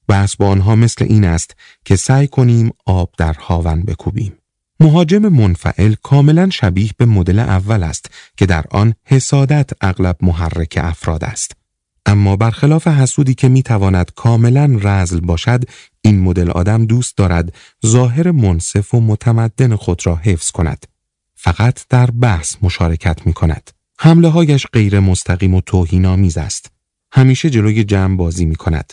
بحث 0.09 0.37
با 0.37 0.49
آنها 0.49 0.77
مثل 0.77 1.05
این 1.09 1.25
است 1.25 1.57
که 1.85 1.97
سعی 1.97 2.27
کنیم 2.27 2.71
آب 2.87 3.11
در 3.19 3.33
هاون 3.33 3.83
بکوبیم. 3.83 4.33
مهاجم 4.81 5.29
منفعل 5.29 5.95
کاملا 6.03 6.51
شبیه 6.51 6.91
به 6.97 7.07
مدل 7.07 7.39
اول 7.39 7.83
است 7.83 8.11
که 8.37 8.47
در 8.47 8.65
آن 8.71 8.95
حسادت 9.05 9.71
اغلب 9.81 10.17
محرک 10.23 10.79
افراد 10.83 11.25
است. 11.25 11.60
اما 12.07 12.37
برخلاف 12.37 12.87
حسودی 12.87 13.35
که 13.35 13.49
می‌تواند 13.49 14.11
کاملا 14.17 14.79
رزل 14.83 15.21
باشد 15.21 15.65
این 16.01 16.21
مدل 16.21 16.51
آدم 16.51 16.85
دوست 16.85 17.17
دارد 17.17 17.55
ظاهر 17.87 18.31
منصف 18.31 18.95
و 18.95 19.01
متمدن 19.01 19.77
خود 19.77 20.07
را 20.07 20.17
حفظ 20.17 20.51
کند. 20.51 20.87
فقط 21.35 21.81
در 21.89 22.11
بحث 22.11 22.57
مشارکت 22.63 23.27
می 23.27 23.33
کند 23.33 23.71
حمله 23.99 24.29
هایش 24.29 24.67
غیر 24.73 25.01
مستقیم 25.01 25.55
و 25.55 25.61
توهین 25.61 26.07
است. 26.37 26.71
همیشه 27.13 27.51
جلوی 27.51 27.85
جمع 27.85 28.17
بازی 28.17 28.45
می 28.45 28.57
کند 28.57 28.93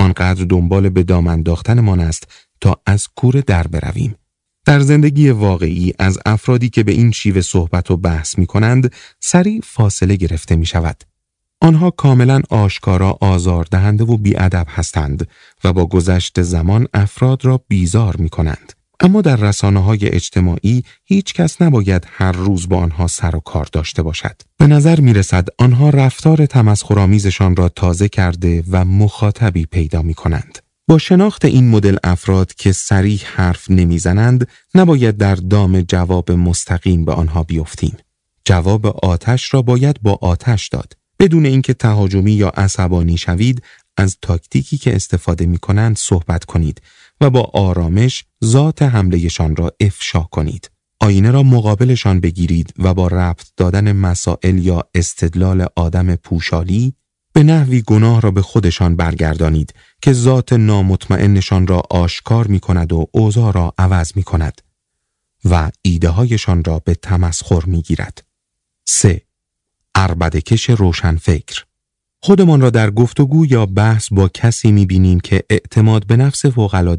آنقدر 0.00 0.44
دنبال 0.44 0.88
به 0.88 1.02
دام 1.02 1.26
انداختنمان 1.26 2.00
است 2.00 2.28
تا 2.60 2.80
از 2.86 3.08
کوره 3.16 3.42
در 3.42 3.66
برویم. 3.66 4.14
در 4.64 4.80
زندگی 4.80 5.30
واقعی 5.30 5.92
از 5.98 6.18
افرادی 6.26 6.68
که 6.70 6.82
به 6.82 6.92
این 6.92 7.10
شیوه 7.10 7.40
صحبت 7.40 7.90
و 7.90 7.96
بحث 7.96 8.38
می 8.38 8.46
کنند 8.46 8.92
سریع 9.20 9.60
فاصله 9.64 10.16
گرفته 10.16 10.56
می 10.56 10.66
شود. 10.66 11.09
آنها 11.62 11.90
کاملا 11.90 12.42
آشکارا 12.50 13.18
آزاردهنده 13.20 14.04
و 14.04 14.16
بیادب 14.16 14.66
هستند 14.70 15.28
و 15.64 15.72
با 15.72 15.86
گذشت 15.86 16.42
زمان 16.42 16.86
افراد 16.94 17.44
را 17.44 17.60
بیزار 17.68 18.16
می 18.16 18.28
کنند. 18.28 18.72
اما 19.00 19.20
در 19.20 19.36
رسانه 19.36 19.84
های 19.84 20.08
اجتماعی 20.08 20.84
هیچ 21.04 21.34
کس 21.34 21.62
نباید 21.62 22.06
هر 22.10 22.32
روز 22.32 22.68
با 22.68 22.76
آنها 22.76 23.06
سر 23.06 23.36
و 23.36 23.40
کار 23.40 23.68
داشته 23.72 24.02
باشد. 24.02 24.42
به 24.58 24.66
نظر 24.66 25.00
می 25.00 25.14
رسد 25.14 25.48
آنها 25.58 25.90
رفتار 25.90 26.46
تمسخرآمیزشان 26.46 27.56
را 27.56 27.68
تازه 27.68 28.08
کرده 28.08 28.64
و 28.70 28.84
مخاطبی 28.84 29.66
پیدا 29.66 30.02
می 30.02 30.14
کنند. 30.14 30.58
با 30.88 30.98
شناخت 30.98 31.44
این 31.44 31.70
مدل 31.70 31.96
افراد 32.04 32.54
که 32.54 32.72
سریح 32.72 33.22
حرف 33.34 33.70
نمی‌زنند 33.70 34.48
نباید 34.74 35.16
در 35.16 35.34
دام 35.34 35.80
جواب 35.80 36.30
مستقیم 36.30 37.04
به 37.04 37.12
آنها 37.12 37.42
بیفتیم. 37.42 37.96
جواب 38.44 38.86
آتش 38.86 39.54
را 39.54 39.62
باید 39.62 40.02
با 40.02 40.18
آتش 40.22 40.68
داد. 40.68 40.99
بدون 41.20 41.46
اینکه 41.46 41.74
تهاجمی 41.74 42.32
یا 42.32 42.48
عصبانی 42.48 43.18
شوید 43.18 43.62
از 43.96 44.18
تاکتیکی 44.22 44.78
که 44.78 44.96
استفاده 44.96 45.46
می 45.46 45.58
کنند 45.58 45.96
صحبت 45.96 46.44
کنید 46.44 46.82
و 47.20 47.30
با 47.30 47.50
آرامش 47.54 48.24
ذات 48.44 48.82
حملهشان 48.82 49.56
را 49.56 49.72
افشا 49.80 50.20
کنید. 50.20 50.70
آینه 51.00 51.30
را 51.30 51.42
مقابلشان 51.42 52.20
بگیرید 52.20 52.74
و 52.78 52.94
با 52.94 53.06
ربط 53.06 53.46
دادن 53.56 53.92
مسائل 53.92 54.58
یا 54.58 54.82
استدلال 54.94 55.66
آدم 55.76 56.16
پوشالی 56.16 56.94
به 57.32 57.42
نحوی 57.42 57.82
گناه 57.82 58.20
را 58.20 58.30
به 58.30 58.42
خودشان 58.42 58.96
برگردانید 58.96 59.74
که 60.02 60.12
ذات 60.12 60.52
نامطمئنشان 60.52 61.66
را 61.66 61.82
آشکار 61.90 62.46
می 62.46 62.60
کند 62.60 62.92
و 62.92 63.06
اوضاع 63.12 63.52
را 63.52 63.74
عوض 63.78 64.12
می 64.16 64.22
کند 64.22 64.62
و 65.44 65.70
ایده 65.82 66.08
هایشان 66.08 66.64
را 66.64 66.78
به 66.78 66.94
تمسخر 66.94 67.64
می 67.66 67.82
گیرد. 67.82 68.24
3. 68.88 69.22
اربدکش 69.94 70.70
روشنفکر 70.70 71.64
خودمان 72.22 72.60
را 72.60 72.70
در 72.70 72.90
گفتگو 72.90 73.46
یا 73.46 73.66
بحث 73.66 74.08
با 74.12 74.28
کسی 74.28 74.72
می 74.72 74.86
بینیم 74.86 75.20
که 75.20 75.42
اعتماد 75.50 76.06
به 76.06 76.16
نفس 76.16 76.44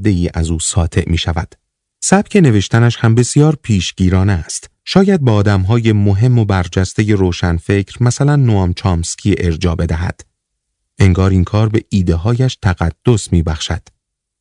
ای 0.05 0.29
از 0.33 0.49
او 0.49 0.59
ساطع 0.59 1.09
می 1.09 1.17
شود. 1.17 1.55
سبک 2.03 2.35
نوشتنش 2.35 2.97
هم 2.97 3.15
بسیار 3.15 3.57
پیشگیرانه 3.63 4.33
است. 4.33 4.69
شاید 4.85 5.21
با 5.21 5.43
های 5.67 5.91
مهم 5.91 6.39
و 6.39 6.45
برجسته 6.45 7.15
روشنفکر 7.15 8.03
مثلا 8.03 8.35
نوام 8.35 8.73
چامسکی 8.73 9.35
ارجا 9.37 9.75
بدهد. 9.75 10.21
انگار 10.99 11.31
این 11.31 11.43
کار 11.43 11.69
به 11.69 11.85
ایده 11.89 12.15
هایش 12.15 12.57
تقدس 12.61 13.33
می 13.33 13.43
بخشد. 13.43 13.81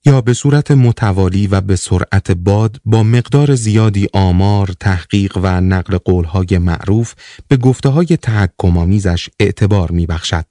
یا 0.05 0.21
به 0.21 0.35
صورت 0.35 0.71
متوالی 0.71 1.47
و 1.47 1.61
به 1.61 1.77
سرعت 1.77 2.31
باد 2.31 2.81
با 2.85 3.03
مقدار 3.03 3.55
زیادی 3.55 4.09
آمار، 4.13 4.75
تحقیق 4.81 5.39
و 5.43 5.61
نقل 5.61 5.99
قولهای 5.99 6.59
معروف 6.59 7.15
به 7.49 7.57
گفته 7.57 7.89
های 7.89 8.07
تحکمامیزش 8.07 9.29
اعتبار 9.41 9.91
می 9.91 10.07
بخشد. 10.07 10.45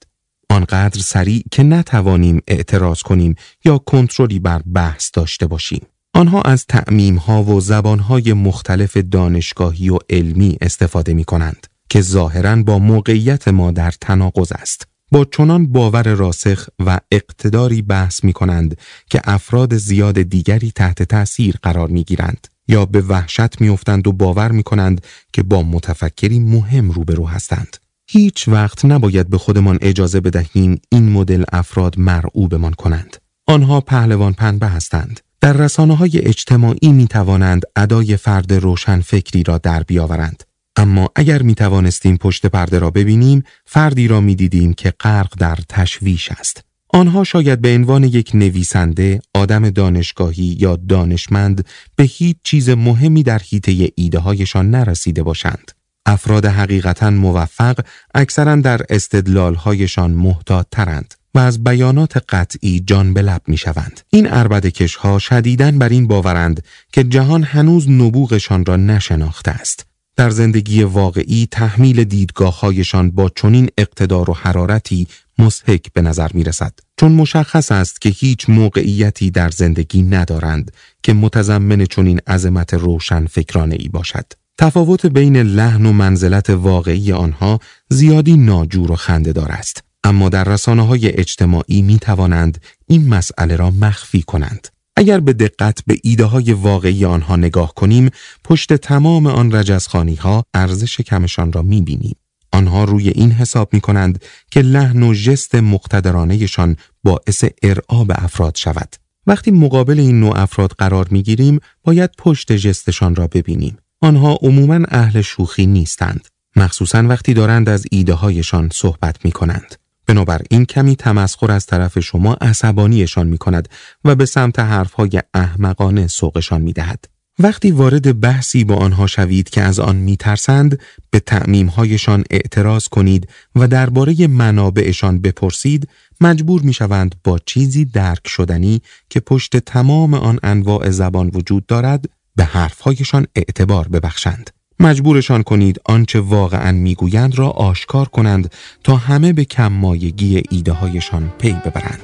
آنقدر 0.50 1.00
سریع 1.00 1.42
که 1.50 1.62
نتوانیم 1.62 2.40
اعتراض 2.48 3.02
کنیم 3.02 3.34
یا 3.64 3.78
کنترلی 3.78 4.38
بر 4.38 4.62
بحث 4.74 5.10
داشته 5.14 5.46
باشیم. 5.46 5.86
آنها 6.14 6.42
از 6.42 6.66
تعمیم 6.66 7.16
ها 7.16 7.42
و 7.42 7.60
زبان 7.60 7.98
های 7.98 8.32
مختلف 8.32 8.96
دانشگاهی 8.96 9.90
و 9.90 9.98
علمی 10.10 10.58
استفاده 10.60 11.14
می 11.14 11.24
کنند 11.24 11.66
که 11.88 12.00
ظاهرا 12.00 12.56
با 12.56 12.78
موقعیت 12.78 13.48
ما 13.48 13.70
در 13.70 13.94
تناقض 14.00 14.52
است. 14.52 14.89
با 15.10 15.24
چنان 15.24 15.66
باور 15.66 16.14
راسخ 16.14 16.68
و 16.78 16.98
اقتداری 17.10 17.82
بحث 17.82 18.24
می 18.24 18.32
کنند 18.32 18.78
که 19.10 19.20
افراد 19.24 19.76
زیاد 19.76 20.22
دیگری 20.22 20.72
تحت 20.74 21.02
تأثیر 21.02 21.54
قرار 21.62 21.88
می 21.88 22.04
گیرند 22.04 22.46
یا 22.68 22.86
به 22.86 23.00
وحشت 23.00 23.60
می 23.60 23.68
افتند 23.68 24.06
و 24.06 24.12
باور 24.12 24.52
می 24.52 24.62
کنند 24.62 25.06
که 25.32 25.42
با 25.42 25.62
متفکری 25.62 26.38
مهم 26.38 26.90
روبرو 26.90 27.26
هستند. 27.26 27.76
هیچ 28.06 28.48
وقت 28.48 28.84
نباید 28.84 29.30
به 29.30 29.38
خودمان 29.38 29.78
اجازه 29.82 30.20
بدهیم 30.20 30.80
این 30.88 31.08
مدل 31.08 31.44
افراد 31.52 31.98
مرعوبمان 31.98 32.72
کنند. 32.72 33.16
آنها 33.46 33.80
پهلوان 33.80 34.32
پنبه 34.32 34.66
هستند. 34.66 35.20
در 35.40 35.52
رسانه 35.52 35.96
های 35.96 36.18
اجتماعی 36.18 36.92
می 36.92 37.06
توانند 37.06 37.62
ادای 37.76 38.16
فرد 38.16 38.52
روشن 38.52 39.00
فکری 39.00 39.42
را 39.42 39.58
در 39.58 39.82
بیاورند. 39.82 40.42
اما 40.76 41.10
اگر 41.16 41.42
می 41.42 41.54
توانستیم 41.54 42.16
پشت 42.16 42.46
پرده 42.46 42.78
را 42.78 42.90
ببینیم، 42.90 43.42
فردی 43.66 44.08
را 44.08 44.20
می 44.20 44.34
دیدیم 44.34 44.72
که 44.72 44.90
غرق 45.00 45.34
در 45.38 45.58
تشویش 45.68 46.32
است. 46.32 46.64
آنها 46.88 47.24
شاید 47.24 47.60
به 47.60 47.74
عنوان 47.74 48.04
یک 48.04 48.30
نویسنده، 48.34 49.20
آدم 49.34 49.70
دانشگاهی 49.70 50.56
یا 50.60 50.76
دانشمند 50.76 51.66
به 51.96 52.04
هیچ 52.04 52.36
چیز 52.44 52.68
مهمی 52.68 53.22
در 53.22 53.38
حیطه 53.38 53.92
ایده 53.94 54.18
هایشان 54.18 54.70
نرسیده 54.70 55.22
باشند. 55.22 55.72
افراد 56.06 56.46
حقیقتا 56.46 57.10
موفق 57.10 57.78
اکثرا 58.14 58.56
در 58.56 58.80
استدلالهایشان 58.88 60.10
محتاط 60.10 60.66
ترند. 60.70 61.14
و 61.34 61.38
از 61.38 61.64
بیانات 61.64 62.16
قطعی 62.28 62.80
جان 62.80 63.14
به 63.14 63.22
لب 63.22 63.42
می 63.46 63.56
شوند. 63.56 64.00
این 64.10 64.32
اربدکش 64.32 64.94
ها 64.94 65.18
شدیدن 65.18 65.78
بر 65.78 65.88
این 65.88 66.06
باورند 66.06 66.64
که 66.92 67.04
جهان 67.04 67.42
هنوز 67.42 67.90
نبوغشان 67.90 68.64
را 68.64 68.76
نشناخته 68.76 69.50
است. 69.50 69.86
در 70.20 70.30
زندگی 70.30 70.82
واقعی 70.82 71.48
تحمیل 71.50 72.04
دیدگاه 72.04 72.60
هایشان 72.60 73.10
با 73.10 73.30
چنین 73.36 73.68
اقتدار 73.78 74.30
و 74.30 74.34
حرارتی 74.34 75.06
مسحک 75.38 75.92
به 75.92 76.02
نظر 76.02 76.30
می 76.34 76.44
رسد. 76.44 76.72
چون 76.96 77.12
مشخص 77.12 77.72
است 77.72 78.00
که 78.00 78.08
هیچ 78.08 78.50
موقعیتی 78.50 79.30
در 79.30 79.50
زندگی 79.50 80.02
ندارند 80.02 80.72
که 81.02 81.12
متضمن 81.12 81.84
چنین 81.84 82.20
عظمت 82.26 82.74
روشن 82.74 83.26
فکرانه 83.26 83.76
ای 83.78 83.88
باشد. 83.88 84.32
تفاوت 84.58 85.06
بین 85.06 85.36
لحن 85.36 85.86
و 85.86 85.92
منزلت 85.92 86.50
واقعی 86.50 87.12
آنها 87.12 87.58
زیادی 87.90 88.36
ناجور 88.36 88.92
و 88.92 88.96
خندهدار 88.96 89.52
است. 89.52 89.84
اما 90.04 90.28
در 90.28 90.44
رسانه 90.44 90.86
های 90.86 91.18
اجتماعی 91.18 91.82
می 91.82 91.98
توانند 91.98 92.60
این 92.86 93.08
مسئله 93.08 93.56
را 93.56 93.70
مخفی 93.70 94.22
کنند. 94.22 94.68
اگر 94.96 95.20
به 95.20 95.32
دقت 95.32 95.78
به 95.86 95.98
ایده 96.02 96.24
های 96.24 96.52
واقعی 96.52 97.04
آنها 97.04 97.36
نگاه 97.36 97.74
کنیم، 97.74 98.10
پشت 98.44 98.72
تمام 98.72 99.26
آن 99.26 99.52
رجزخانی 99.52 100.14
ها 100.14 100.44
ارزش 100.54 101.00
کمشان 101.00 101.52
را 101.52 101.62
می 101.62 101.82
بینیم. 101.82 102.16
آنها 102.52 102.84
روی 102.84 103.08
این 103.08 103.32
حساب 103.32 103.74
می 103.74 103.80
کنند 103.80 104.24
که 104.50 104.60
لحن 104.60 105.02
و 105.02 105.14
جست 105.14 105.54
مقتدرانهشان 105.54 106.76
باعث 107.04 107.44
ارعاب 107.62 108.12
افراد 108.14 108.56
شود. 108.56 108.96
وقتی 109.26 109.50
مقابل 109.50 110.00
این 110.00 110.20
نوع 110.20 110.38
افراد 110.38 110.70
قرار 110.78 111.08
می 111.10 111.22
گیریم، 111.22 111.60
باید 111.84 112.10
پشت 112.18 112.52
جستشان 112.52 113.14
را 113.14 113.26
ببینیم. 113.26 113.78
آنها 114.00 114.38
عموما 114.42 114.86
اهل 114.88 115.20
شوخی 115.20 115.66
نیستند. 115.66 116.28
مخصوصا 116.56 117.02
وقتی 117.02 117.34
دارند 117.34 117.68
از 117.68 117.86
ایده 117.90 118.14
هایشان 118.14 118.68
صحبت 118.72 119.24
می 119.24 119.32
کنند. 119.32 119.79
بنابراین 120.10 120.64
کمی 120.64 120.96
تمسخر 120.96 121.50
از 121.50 121.66
طرف 121.66 121.98
شما 121.98 122.34
عصبانیشان 122.40 123.26
می 123.26 123.38
کند 123.38 123.68
و 124.04 124.14
به 124.14 124.26
سمت 124.26 124.58
حرفهای 124.58 125.22
احمقانه 125.34 126.06
سوقشان 126.06 126.60
می 126.60 126.72
دهد. 126.72 127.04
وقتی 127.38 127.70
وارد 127.70 128.20
بحثی 128.20 128.64
با 128.64 128.76
آنها 128.76 129.06
شوید 129.06 129.50
که 129.50 129.62
از 129.62 129.80
آن 129.80 129.96
می 129.96 130.16
ترسند، 130.16 130.80
به 131.10 131.20
تعمیمهایشان 131.20 132.24
اعتراض 132.30 132.88
کنید 132.88 133.28
و 133.56 133.68
درباره 133.68 134.26
منابعشان 134.26 135.20
بپرسید، 135.20 135.88
مجبور 136.20 136.62
می 136.62 136.72
شوند 136.72 137.14
با 137.24 137.38
چیزی 137.46 137.84
درک 137.84 138.28
شدنی 138.28 138.82
که 139.10 139.20
پشت 139.20 139.56
تمام 139.56 140.14
آن 140.14 140.38
انواع 140.42 140.90
زبان 140.90 141.30
وجود 141.34 141.66
دارد، 141.66 142.04
به 142.36 142.44
حرفهایشان 142.44 143.26
اعتبار 143.36 143.88
ببخشند. 143.88 144.50
مجبورشان 144.80 145.42
کنید 145.42 145.80
آنچه 145.84 146.20
واقعا 146.20 146.72
می‌گویند 146.72 147.38
را 147.38 147.48
آشکار 147.48 148.08
کنند 148.08 148.52
تا 148.84 148.96
همه 148.96 149.32
به 149.32 149.44
کممایگی 149.44 150.42
ایده 150.50 150.72
هایشان 150.72 151.32
پی 151.38 151.52
ببرند. 151.52 152.00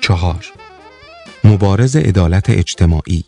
چهار. 0.00 0.46
مبارز 1.44 1.96
عدالت 1.96 2.50
اجتماعی. 2.50 3.24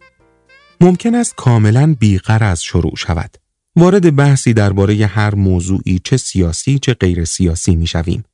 ممکن 0.80 1.14
است 1.14 1.34
کاملا 1.36 1.96
بیقرض 1.98 2.60
شروع 2.60 2.96
شود. 2.96 3.45
وارد 3.76 4.16
بحثی 4.16 4.52
درباره 4.52 5.06
هر 5.06 5.34
موضوعی 5.34 6.00
چه 6.04 6.16
سیاسی 6.16 6.78
چه 6.78 6.94
غیر 6.94 7.24
سیاسی 7.24 7.76
می 7.76 7.86
شویم 7.86 8.24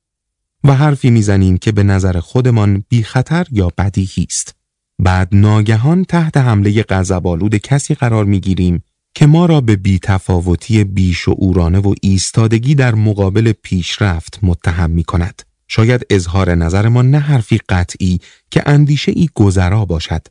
و 0.65 0.75
حرفی 0.75 1.11
می‌زنیم 1.11 1.59
که 1.59 1.73
به 1.73 1.83
نظر 1.83 2.21
خودمان 2.21 2.85
بی 2.89 3.03
خطر 3.03 3.47
یا 3.51 3.73
بدیهی 3.79 4.27
است. 4.29 4.55
بعد 4.99 5.29
ناگهان 5.33 6.05
تحت 6.05 6.37
حمله 6.37 6.83
غضب‌آلود 6.83 7.57
کسی 7.57 7.95
قرار 7.95 8.25
می 8.25 8.41
گیریم 8.41 8.83
که 9.15 9.27
ما 9.27 9.47
را 9.47 9.61
به 9.61 9.77
بیتفاوتی 9.77 10.85
بیشعورانه 10.85 11.79
و 11.79 11.95
ایستادگی 12.03 12.75
در 12.75 12.95
مقابل 12.95 13.53
پیشرفت 13.53 14.39
متهم 14.43 14.91
می 14.91 15.05
کند. 15.05 15.43
شاید 15.69 16.07
اظهار 16.11 16.55
نظرمان 16.55 17.11
نه 17.11 17.19
حرفی 17.19 17.61
قطعی 17.69 18.21
که 18.51 18.63
اندیشه 18.67 19.13
ای 19.15 19.29
گذرا 19.35 19.85
باشد 19.85 20.27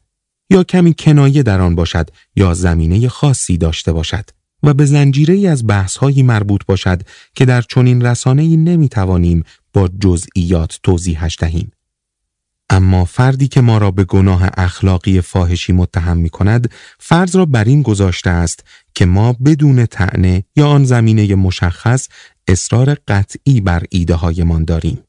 یا 0.49 0.63
کمی 0.63 0.95
کنایه 0.99 1.43
در 1.43 1.61
آن 1.61 1.75
باشد 1.75 2.09
یا 2.35 2.53
زمینه 2.53 3.07
خاصی 3.07 3.57
داشته 3.57 3.93
باشد. 3.93 4.25
و 4.63 4.73
به 4.73 4.85
زنجیره 4.85 5.33
ای 5.33 5.47
از 5.47 5.67
بحثهایی 5.67 6.23
مربوط 6.23 6.65
باشد 6.65 7.01
که 7.35 7.45
در 7.45 7.61
چنین 7.61 8.01
رسانه 8.01 8.41
ای 8.41 8.57
نمی 8.57 8.89
توانیم 8.89 9.43
با 9.73 9.87
جزئیات 9.87 10.79
توضیحش 10.83 11.37
دهیم. 11.39 11.71
اما 12.69 13.05
فردی 13.05 13.47
که 13.47 13.61
ما 13.61 13.77
را 13.77 13.91
به 13.91 14.03
گناه 14.03 14.49
اخلاقی 14.57 15.21
فاحشی 15.21 15.73
متهم 15.73 16.17
می 16.17 16.29
کند 16.29 16.71
فرض 16.99 17.35
را 17.35 17.45
بر 17.45 17.63
این 17.63 17.81
گذاشته 17.81 18.29
است 18.29 18.63
که 18.95 19.05
ما 19.05 19.33
بدون 19.33 19.85
تعنه 19.85 20.43
یا 20.55 20.67
آن 20.67 20.83
زمینه 20.83 21.35
مشخص 21.35 22.07
اصرار 22.47 22.97
قطعی 23.07 23.61
بر 23.61 23.83
ایده 23.89 24.15
هایمان 24.15 24.65
داریم. 24.65 25.03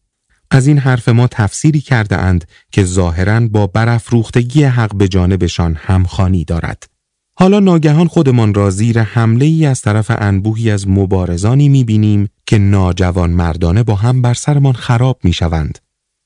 از 0.51 0.67
این 0.67 0.79
حرف 0.79 1.09
ما 1.09 1.27
تفسیری 1.27 1.81
کرده 1.81 2.17
اند 2.17 2.45
که 2.73 2.85
ظاهرا 2.85 3.41
با 3.41 3.67
برافروختگی 3.67 4.65
حق 4.65 4.95
به 4.95 5.09
جانبشان 5.09 5.77
همخانی 5.81 6.45
دارد. 6.45 6.92
حالا 7.35 7.61
ناگهان 7.61 8.09
خودمان 8.09 8.55
را 8.55 8.71
زیر 8.71 9.01
حمله 9.01 9.45
ای 9.45 9.67
از 9.67 9.81
طرف 9.81 10.11
انبوهی 10.19 10.71
از 10.71 10.89
مبارزانی 10.89 11.69
می‌بینیم 11.69 12.29
که 12.47 12.59
ناجوان 12.59 13.31
مردانه 13.31 13.83
با 13.83 13.95
هم 13.95 14.23
بر 14.23 14.35
سرمان 14.35 14.73
خراب 14.73 15.21
می‌شوند 15.25 15.79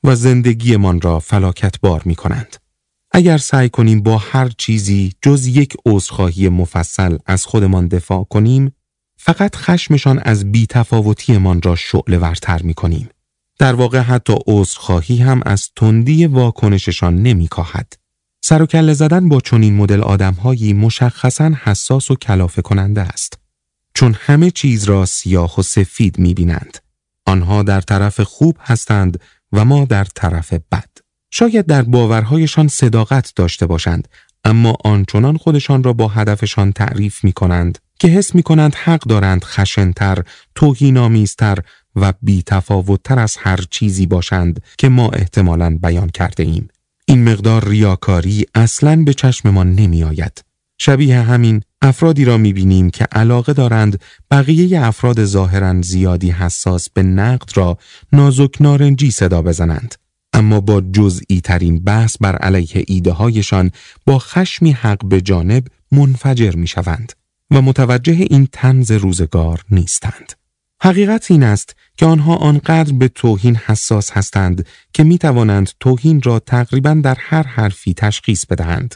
و 0.05 0.17
زندگیمان 0.17 1.01
را 1.01 1.19
فلاکت 1.19 1.81
بار 1.81 2.03
می 2.05 2.15
کنند. 2.15 2.57
اگر 3.13 3.39
سعی 3.39 3.69
کنیم 3.69 4.03
با 4.03 4.19
هر 4.19 4.49
چیزی 4.59 5.13
جز 5.23 5.47
یک 5.47 5.77
عذرخواهی 5.87 6.49
مفصل 6.49 7.19
از 7.27 7.45
خودمان 7.45 7.89
دفاع 7.89 8.25
کنیم، 8.25 8.73
فقط 9.17 9.57
خشمشان 9.57 10.19
از 10.19 10.53
بیتفاوتیمان 10.53 11.63
را 11.63 11.77
شعله 11.77 12.19
ورتر 12.19 12.63
می 12.63 12.75
کنیم. 12.75 13.09
در 13.59 13.75
واقع 13.75 13.99
حتی 13.99 14.35
عذرخواهی 14.47 15.17
هم 15.17 15.41
از 15.47 15.71
تندی 15.77 16.27
واکنششان 16.27 17.23
نمی 17.23 17.49
کاهد. 17.49 17.93
سر 18.49 18.63
و 18.63 18.67
کله 18.67 18.95
زدن 18.95 19.29
با 19.29 19.41
چنین 19.41 19.77
مدل 19.77 20.03
آدمهایی 20.03 20.73
مشخصا 20.73 21.53
حساس 21.63 22.11
و 22.11 22.15
کلافه 22.15 22.63
کننده 22.63 23.01
است. 23.01 23.39
چون 23.95 24.17
همه 24.21 24.51
چیز 24.51 24.85
را 24.85 25.07
سیاه 25.07 25.61
و 25.61 25.63
سفید 25.63 26.19
می 26.19 26.35
بینند. 26.35 26.79
آنها 27.25 27.63
در 27.63 27.81
طرف 27.81 28.21
خوب 28.21 28.57
هستند 28.61 29.21
و 29.53 29.65
ما 29.65 29.85
در 29.85 30.05
طرف 30.05 30.53
بد. 30.53 30.89
شاید 31.31 31.67
در 31.67 31.83
باورهایشان 31.83 32.69
صداقت 32.69 33.33
داشته 33.37 33.67
باشند 33.67 34.09
اما 34.45 34.77
آنچنان 34.85 35.37
خودشان 35.37 35.83
را 35.83 35.93
با 35.93 36.09
هدفشان 36.09 36.73
تعریف 36.73 37.25
می 37.25 37.33
کنند 37.33 37.79
که 37.99 38.09
حس 38.09 38.35
می 38.35 38.43
کنند 38.43 38.75
حق 38.75 39.01
دارند 39.01 39.45
خشنتر، 39.45 40.23
توهینآمیزتر 40.55 41.59
و 41.97 42.13
بیتفاوتتر 42.23 43.19
از 43.19 43.37
هر 43.41 43.61
چیزی 43.71 44.07
باشند 44.07 44.63
که 44.79 44.89
ما 44.89 45.09
احتمالاً 45.09 45.79
بیان 45.83 46.09
کرده 46.09 46.43
ایم. 46.43 46.69
این 47.09 47.25
مقدار 47.25 47.69
ریاکاری 47.69 48.47
اصلا 48.55 49.03
به 49.05 49.15
چشممان 49.15 49.75
نمی 49.75 50.05
آید. 50.05 50.45
شبیه 50.79 51.21
همین 51.21 51.63
افرادی 51.83 52.25
را 52.25 52.37
می 52.37 52.53
بینیم 52.53 52.91
که 52.91 53.05
علاقه 53.05 53.53
دارند 53.53 54.01
بقیه 54.31 54.87
افراد 54.87 55.25
ظاهرا 55.25 55.83
زیادی 55.83 56.31
حساس 56.31 56.91
به 56.91 57.03
نقد 57.03 57.51
را 57.55 57.79
نازک 58.13 58.63
نارنجی 58.63 59.11
صدا 59.11 59.43
بزنند. 59.43 59.95
اما 60.33 60.61
با 60.61 60.81
جزئی 60.81 61.41
ترین 61.41 61.85
بحث 61.85 62.17
بر 62.21 62.37
علیه 62.37 62.85
ایده 62.87 63.13
هایشان 63.13 63.71
با 64.07 64.19
خشمی 64.19 64.73
حق 64.73 65.05
به 65.05 65.21
جانب 65.21 65.67
منفجر 65.93 66.55
می 66.57 66.67
شوند 66.67 67.13
و 67.51 67.63
متوجه 67.63 68.13
این 68.31 68.49
تنز 68.53 68.91
روزگار 68.91 69.65
نیستند. 69.71 70.33
حقیقت 70.83 71.31
این 71.31 71.43
است 71.43 71.77
که 71.97 72.07
آنها 72.07 72.37
آنقدر 72.37 72.93
به 72.93 73.09
توهین 73.09 73.57
حساس 73.57 74.11
هستند 74.11 74.67
که 74.93 75.05
می 75.05 75.19
توانند 75.19 75.71
توهین 75.81 76.23
را 76.23 76.39
تقریبا 76.39 77.01
در 77.05 77.17
هر 77.21 77.43
حرفی 77.43 77.95
تشخیص 77.95 78.47
بدهند. 78.47 78.95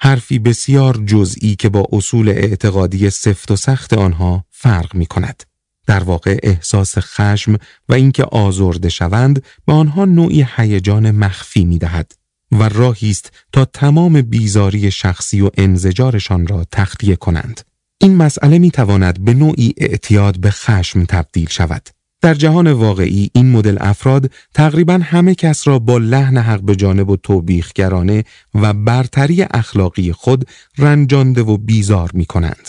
حرفی 0.00 0.38
بسیار 0.38 1.02
جزئی 1.06 1.56
که 1.56 1.68
با 1.68 1.86
اصول 1.92 2.28
اعتقادی 2.28 3.10
سفت 3.10 3.50
و 3.50 3.56
سخت 3.56 3.92
آنها 3.92 4.44
فرق 4.50 4.94
می 4.94 5.06
کند. 5.06 5.42
در 5.86 6.02
واقع 6.04 6.38
احساس 6.42 6.94
خشم 6.98 7.58
و 7.88 7.94
اینکه 7.94 8.24
آزرده 8.24 8.88
شوند 8.88 9.44
به 9.66 9.72
آنها 9.72 10.04
نوعی 10.04 10.46
هیجان 10.56 11.10
مخفی 11.10 11.64
می 11.64 11.78
دهد 11.78 12.12
و 12.52 12.68
راهی 12.68 13.10
است 13.10 13.32
تا 13.52 13.64
تمام 13.64 14.22
بیزاری 14.22 14.90
شخصی 14.90 15.40
و 15.40 15.50
انزجارشان 15.56 16.46
را 16.46 16.66
تخلیه 16.72 17.16
کنند. 17.16 17.60
این 18.02 18.16
مسئله 18.16 18.58
می 18.58 18.70
تواند 18.70 19.24
به 19.24 19.34
نوعی 19.34 19.74
اعتیاد 19.76 20.40
به 20.40 20.50
خشم 20.50 21.04
تبدیل 21.04 21.48
شود. 21.48 21.88
در 22.22 22.34
جهان 22.34 22.72
واقعی 22.72 23.30
این 23.34 23.50
مدل 23.50 23.76
افراد 23.80 24.30
تقریبا 24.54 25.00
همه 25.02 25.34
کس 25.34 25.68
را 25.68 25.78
با 25.78 25.98
لحن 25.98 26.36
حق 26.36 26.60
به 26.60 26.76
جانب 26.76 27.10
و 27.10 27.16
توبیخگرانه 27.16 28.24
و 28.54 28.72
برتری 28.72 29.42
اخلاقی 29.42 30.12
خود 30.12 30.48
رنجانده 30.78 31.42
و 31.42 31.56
بیزار 31.56 32.10
می 32.14 32.24
کنند. 32.24 32.68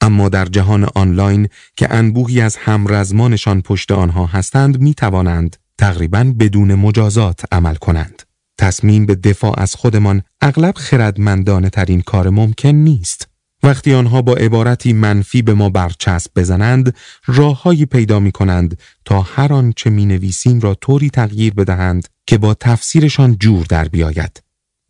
اما 0.00 0.28
در 0.28 0.44
جهان 0.44 0.88
آنلاین 0.94 1.48
که 1.76 1.94
انبوهی 1.94 2.40
از 2.40 2.56
همرزمانشان 2.56 3.62
پشت 3.62 3.92
آنها 3.92 4.26
هستند 4.26 4.80
می 4.80 4.94
توانند 4.94 5.56
تقریبا 5.78 6.32
بدون 6.38 6.74
مجازات 6.74 7.44
عمل 7.52 7.74
کنند. 7.74 8.22
تصمیم 8.58 9.06
به 9.06 9.14
دفاع 9.14 9.60
از 9.60 9.74
خودمان 9.74 10.22
اغلب 10.40 10.74
خردمندانه 10.76 11.70
ترین 11.70 12.00
کار 12.00 12.30
ممکن 12.30 12.68
نیست. 12.68 13.31
وقتی 13.62 13.94
آنها 13.94 14.22
با 14.22 14.34
عبارتی 14.34 14.92
منفی 14.92 15.42
به 15.42 15.54
ما 15.54 15.68
برچسب 15.68 16.30
بزنند 16.36 16.96
راههایی 17.26 17.86
پیدا 17.86 18.20
می 18.20 18.32
کنند 18.32 18.78
تا 19.04 19.20
هر 19.20 19.52
آنچه 19.52 19.90
می 19.90 20.06
نویسیم 20.06 20.60
را 20.60 20.74
طوری 20.74 21.10
تغییر 21.10 21.54
بدهند 21.54 22.08
که 22.26 22.38
با 22.38 22.54
تفسیرشان 22.54 23.36
جور 23.36 23.66
در 23.68 23.88
بیاید. 23.88 24.42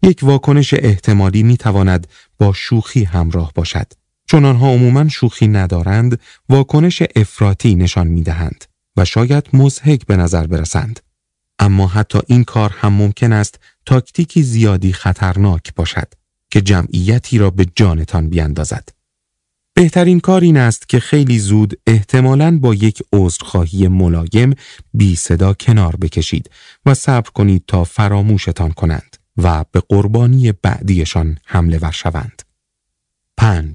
یک 0.03 0.21
واکنش 0.23 0.75
احتمالی 0.75 1.43
می 1.43 1.57
تواند 1.57 2.07
با 2.39 2.53
شوخی 2.53 3.05
همراه 3.05 3.53
باشد. 3.55 3.93
چون 4.27 4.45
آنها 4.45 4.71
عموما 4.71 5.09
شوخی 5.09 5.49
ندارند 5.49 6.21
واکنش 6.49 7.03
افراطی 7.17 7.75
نشان 7.75 8.07
می 8.07 8.23
دهند 8.23 8.65
و 8.97 9.05
شاید 9.05 9.49
مزهک 9.53 10.07
به 10.07 10.17
نظر 10.17 10.47
برسند. 10.47 11.01
اما 11.59 11.87
حتی 11.87 12.19
این 12.27 12.45
کار 12.45 12.75
هم 12.79 12.93
ممکن 12.93 13.33
است 13.33 13.59
تاکتیکی 13.87 14.43
زیادی 14.43 14.93
خطرناک 14.93 15.75
باشد. 15.75 16.22
که 16.53 16.61
جمعیتی 16.61 17.39
را 17.39 17.51
به 17.51 17.67
جانتان 17.75 18.29
بیاندازد. 18.29 18.89
بهترین 19.75 20.21
کار 20.21 20.41
این 20.41 20.57
است 20.57 20.89
که 20.89 21.01
خیلی 21.01 21.39
زود 21.39 21.81
احتمالاً 21.87 22.59
با 22.59 22.75
یک 22.75 23.03
عذرخواهی 23.13 23.89
ملایم 23.89 24.55
بی 24.95 25.17
صدا 25.17 25.55
کنار 25.55 25.97
بکشید 25.97 26.51
و 26.87 26.95
صبر 26.95 27.31
کنید 27.31 27.65
تا 27.67 27.85
فراموشتان 27.85 28.73
کنند 28.73 29.17
و 29.37 29.65
به 29.73 29.83
قربانی 29.89 30.53
بعدیشان 30.53 31.39
حمله 31.45 31.79
ور 31.79 31.91
شوند. 31.91 32.43
5. 33.37 33.75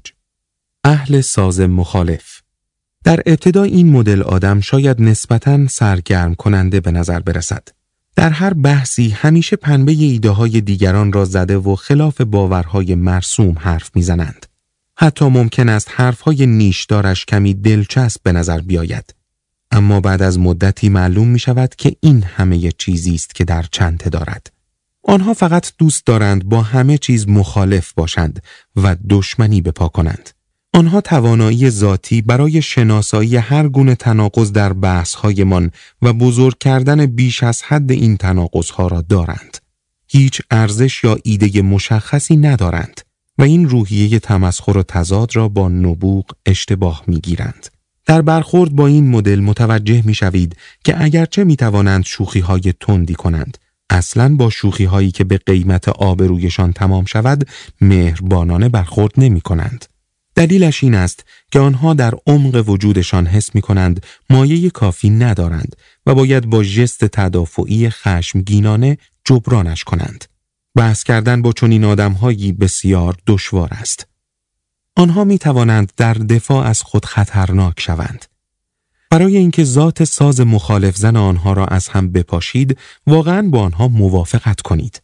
اهل 0.84 1.20
ساز 1.20 1.60
مخالف 1.60 2.40
در 3.04 3.22
ابتدا 3.26 3.62
این 3.62 3.90
مدل 3.90 4.22
آدم 4.22 4.60
شاید 4.60 5.02
نسبتاً 5.02 5.66
سرگرم 5.66 6.34
کننده 6.34 6.80
به 6.80 6.90
نظر 6.90 7.20
برسد. 7.20 7.77
در 8.18 8.30
هر 8.30 8.54
بحثی 8.54 9.08
همیشه 9.08 9.56
پنبه 9.56 9.92
ایده 9.92 10.30
های 10.30 10.60
دیگران 10.60 11.12
را 11.12 11.24
زده 11.24 11.56
و 11.56 11.76
خلاف 11.76 12.20
باورهای 12.20 12.94
مرسوم 12.94 13.58
حرف 13.58 13.90
می‌زنند. 13.94 14.46
حتی 14.96 15.24
ممکن 15.24 15.68
است 15.68 15.88
حرفهای 15.90 16.46
نیشدارش 16.46 17.24
کمی 17.24 17.54
دلچسب 17.54 18.22
به 18.22 18.32
نظر 18.32 18.60
بیاید. 18.60 19.14
اما 19.70 20.00
بعد 20.00 20.22
از 20.22 20.38
مدتی 20.38 20.88
معلوم 20.88 21.28
می 21.28 21.38
شود 21.38 21.74
که 21.74 21.96
این 22.00 22.22
همه 22.22 22.72
چیزی 22.78 23.14
است 23.14 23.34
که 23.34 23.44
در 23.44 23.64
چنته 23.72 24.10
دارد. 24.10 24.52
آنها 25.02 25.34
فقط 25.34 25.72
دوست 25.78 26.06
دارند 26.06 26.44
با 26.44 26.62
همه 26.62 26.98
چیز 26.98 27.28
مخالف 27.28 27.92
باشند 27.92 28.42
و 28.76 28.96
دشمنی 29.10 29.60
بپا 29.60 29.88
کنند. 29.88 30.30
آنها 30.72 31.00
توانایی 31.00 31.70
ذاتی 31.70 32.22
برای 32.22 32.62
شناسایی 32.62 33.36
هر 33.36 33.68
گونه 33.68 33.94
تناقض 33.94 34.52
در 34.52 34.72
بحثهایمان 34.72 35.70
و 36.02 36.12
بزرگ 36.12 36.58
کردن 36.58 37.06
بیش 37.06 37.42
از 37.42 37.62
حد 37.62 37.92
این 37.92 38.16
تناقضها 38.16 38.86
را 38.86 39.00
دارند. 39.00 39.58
هیچ 40.08 40.42
ارزش 40.50 41.04
یا 41.04 41.18
ایده 41.24 41.62
مشخصی 41.62 42.36
ندارند 42.36 43.00
و 43.38 43.42
این 43.42 43.68
روحیه 43.68 44.18
تمسخر 44.18 44.76
و 44.76 44.82
تضاد 44.82 45.36
را 45.36 45.48
با 45.48 45.68
نبوغ 45.68 46.24
اشتباه 46.46 47.04
می‌گیرند. 47.06 47.66
در 48.06 48.22
برخورد 48.22 48.72
با 48.72 48.86
این 48.86 49.10
مدل 49.10 49.40
متوجه 49.40 50.02
می 50.04 50.14
شوید 50.14 50.56
که 50.84 51.04
اگرچه 51.04 51.44
می 51.44 51.56
توانند 51.56 52.04
شوخی 52.04 52.40
های 52.40 52.74
تندی 52.80 53.14
کنند 53.14 53.58
اصلا 53.90 54.36
با 54.36 54.50
شوخی 54.50 54.84
هایی 54.84 55.10
که 55.10 55.24
به 55.24 55.38
قیمت 55.46 55.88
آبرویشان 55.88 56.72
تمام 56.72 57.04
شود 57.04 57.48
مهربانانه 57.80 58.68
برخورد 58.68 59.12
نمی 59.16 59.40
کنند. 59.40 59.84
دلیلش 60.38 60.84
این 60.84 60.94
است 60.94 61.24
که 61.52 61.60
آنها 61.60 61.94
در 61.94 62.14
عمق 62.26 62.68
وجودشان 62.68 63.26
حس 63.26 63.54
می 63.54 63.60
کنند 63.60 64.06
مایه 64.30 64.70
کافی 64.70 65.10
ندارند 65.10 65.76
و 66.06 66.14
باید 66.14 66.46
با 66.46 66.62
ژست 66.62 67.04
تدافعی 67.04 67.90
خشمگینانه 67.90 68.98
جبرانش 69.24 69.84
کنند. 69.84 70.24
بحث 70.74 71.02
کردن 71.02 71.42
با 71.42 71.52
چنین 71.52 71.84
آدمهایی 71.84 72.52
بسیار 72.52 73.16
دشوار 73.26 73.68
است. 73.72 74.06
آنها 74.96 75.24
می 75.24 75.38
توانند 75.38 75.92
در 75.96 76.14
دفاع 76.14 76.66
از 76.66 76.82
خود 76.82 77.04
خطرناک 77.04 77.80
شوند. 77.80 78.24
برای 79.10 79.36
اینکه 79.36 79.64
ذات 79.64 80.04
ساز 80.04 80.40
مخالف 80.40 80.96
زن 80.96 81.16
آنها 81.16 81.52
را 81.52 81.66
از 81.66 81.88
هم 81.88 82.12
بپاشید، 82.12 82.78
واقعا 83.06 83.48
با 83.48 83.62
آنها 83.62 83.88
موافقت 83.88 84.60
کنید. 84.60 85.02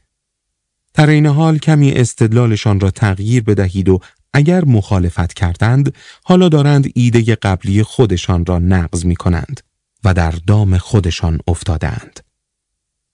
در 0.94 1.10
این 1.10 1.26
حال 1.26 1.58
کمی 1.58 1.92
استدلالشان 1.92 2.80
را 2.80 2.90
تغییر 2.90 3.42
بدهید 3.42 3.88
و 3.88 4.00
اگر 4.34 4.64
مخالفت 4.64 5.32
کردند 5.32 5.94
حالا 6.24 6.48
دارند 6.48 6.86
ایده 6.94 7.34
قبلی 7.34 7.82
خودشان 7.82 8.46
را 8.46 8.58
نقض 8.58 9.04
می 9.04 9.16
کنند 9.16 9.60
و 10.04 10.14
در 10.14 10.30
دام 10.30 10.78
خودشان 10.78 11.38
افتادند. 11.48 12.20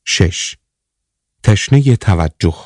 6. 0.04 0.56
تشنه 1.42 1.96
توجه 1.96 2.56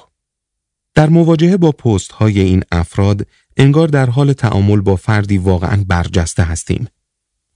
در 0.95 1.09
مواجهه 1.09 1.57
با 1.57 1.73
پست 1.73 2.13
های 2.13 2.41
این 2.41 2.63
افراد 2.73 3.27
انگار 3.57 3.89
در 3.89 4.11
حال 4.11 4.33
تعامل 4.33 4.81
با 4.81 4.97
فردی 4.97 5.39
واقعا 5.39 5.85
برجسته 5.89 6.43
هستیم. 6.43 6.87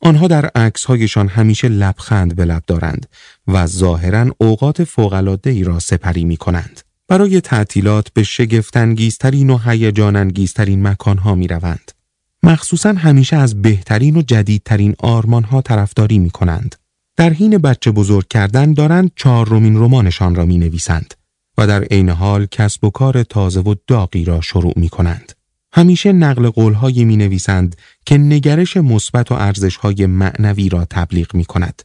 آنها 0.03 0.29
در 0.29 0.47
عکس 0.47 0.85
هایشان 0.85 1.29
همیشه 1.29 1.69
لبخند 1.69 2.37
به 2.37 2.45
لب 2.45 2.63
دارند 2.67 3.07
و 3.49 3.67
ظاهرا 3.67 4.27
اوقات 4.39 4.85
فوقلاده 4.85 5.51
ای 5.51 5.65
را 5.65 5.79
سپری 5.79 6.25
می 6.25 6.37
کنند. 6.37 6.88
برای 7.09 7.41
تعطیلات 7.41 8.09
به 8.13 8.23
شگفتانگیزترین 8.23 9.51
و 9.51 9.59
هیجانانگیزترین 9.59 10.87
مکانها 10.87 11.35
می 11.35 11.49
روند. 11.49 11.93
مخصوصا 12.43 12.93
همیشه 12.93 13.37
از 13.37 13.63
بهترین 13.63 14.17
و 14.17 14.23
جدیدترین 14.23 14.95
آرمانها 14.99 15.63
طرفداری 15.63 16.19
می 16.19 16.31
کنند. 16.31 16.75
در 17.17 17.31
حین 17.31 17.59
بچه 17.59 17.91
بزرگ 17.91 18.29
کردن 18.29 18.73
دارند 18.73 19.11
چهارمین 19.17 19.77
رمانشان 19.77 20.35
را 20.35 20.45
می 20.45 20.59
نویسند 20.59 21.15
و 21.59 21.67
در 21.67 21.85
عین 21.85 22.09
حال 22.09 22.47
کسب 22.47 22.85
و 22.85 22.91
کار 22.91 23.23
تازه 23.23 23.61
و 23.61 23.75
داغی 23.87 24.25
را 24.25 24.41
شروع 24.41 24.73
می 24.77 24.89
کنند. 24.89 25.33
همیشه 25.73 26.13
نقل 26.13 26.51
قولهایی 26.51 27.05
می 27.05 27.17
نویسند 27.17 27.77
که 28.07 28.19
نگرش 28.19 28.77
مثبت 28.77 29.33
و 29.33 29.35
ارزشهای 29.35 30.07
معنوی 30.07 30.69
را 30.69 30.85
تبلیغ 30.85 31.35
می 31.35 31.45
کند 31.45 31.83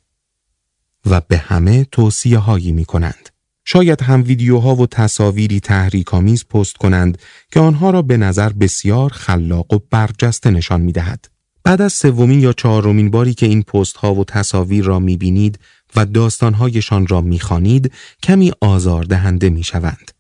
و 1.05 1.21
به 1.27 1.37
همه 1.37 1.83
توصیه 1.83 2.37
هایی 2.37 2.71
می 2.71 2.85
کنند. 2.85 3.32
شاید 3.65 4.01
هم 4.01 4.23
ویدیوها 4.23 4.75
و 4.75 4.87
تصاویری 4.87 5.59
تحریک‌آمیز 5.59 6.45
پست 6.45 6.77
کنند 6.77 7.17
که 7.51 7.59
آنها 7.59 7.89
را 7.89 8.01
به 8.01 8.17
نظر 8.17 8.49
بسیار 8.49 9.09
خلاق 9.09 9.73
و 9.73 9.79
برجسته 9.89 10.51
نشان 10.51 10.81
می‌دهد. 10.81 11.29
بعد 11.63 11.81
از 11.81 11.93
سومین 11.93 12.39
یا 12.39 12.53
چهارمین 12.53 13.09
باری 13.09 13.33
که 13.33 13.45
این 13.45 13.61
پست 13.61 13.97
ها 13.97 14.13
و 14.15 14.23
تصاویر 14.23 14.85
را 14.85 14.99
می‌بینید 14.99 15.59
و 15.95 16.05
داستانهایشان 16.05 17.07
را 17.07 17.21
می‌خوانید 17.21 17.91
کمی 18.23 18.51
آزاردهنده 18.61 19.49
می‌شوند. 19.49 20.11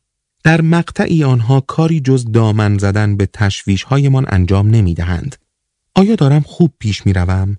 در 0.43 0.61
مقطعی 0.61 1.23
آنها 1.23 1.59
کاری 1.61 1.99
جز 1.99 2.31
دامن 2.31 2.77
زدن 2.77 3.17
به 3.17 3.25
تشویش‌هایمان 3.25 4.25
انجام 4.29 4.69
نمی‌دهند. 4.69 5.35
آیا 5.95 6.15
دارم 6.15 6.41
خوب 6.41 6.73
پیش 6.79 7.05
می‌روم؟ 7.05 7.57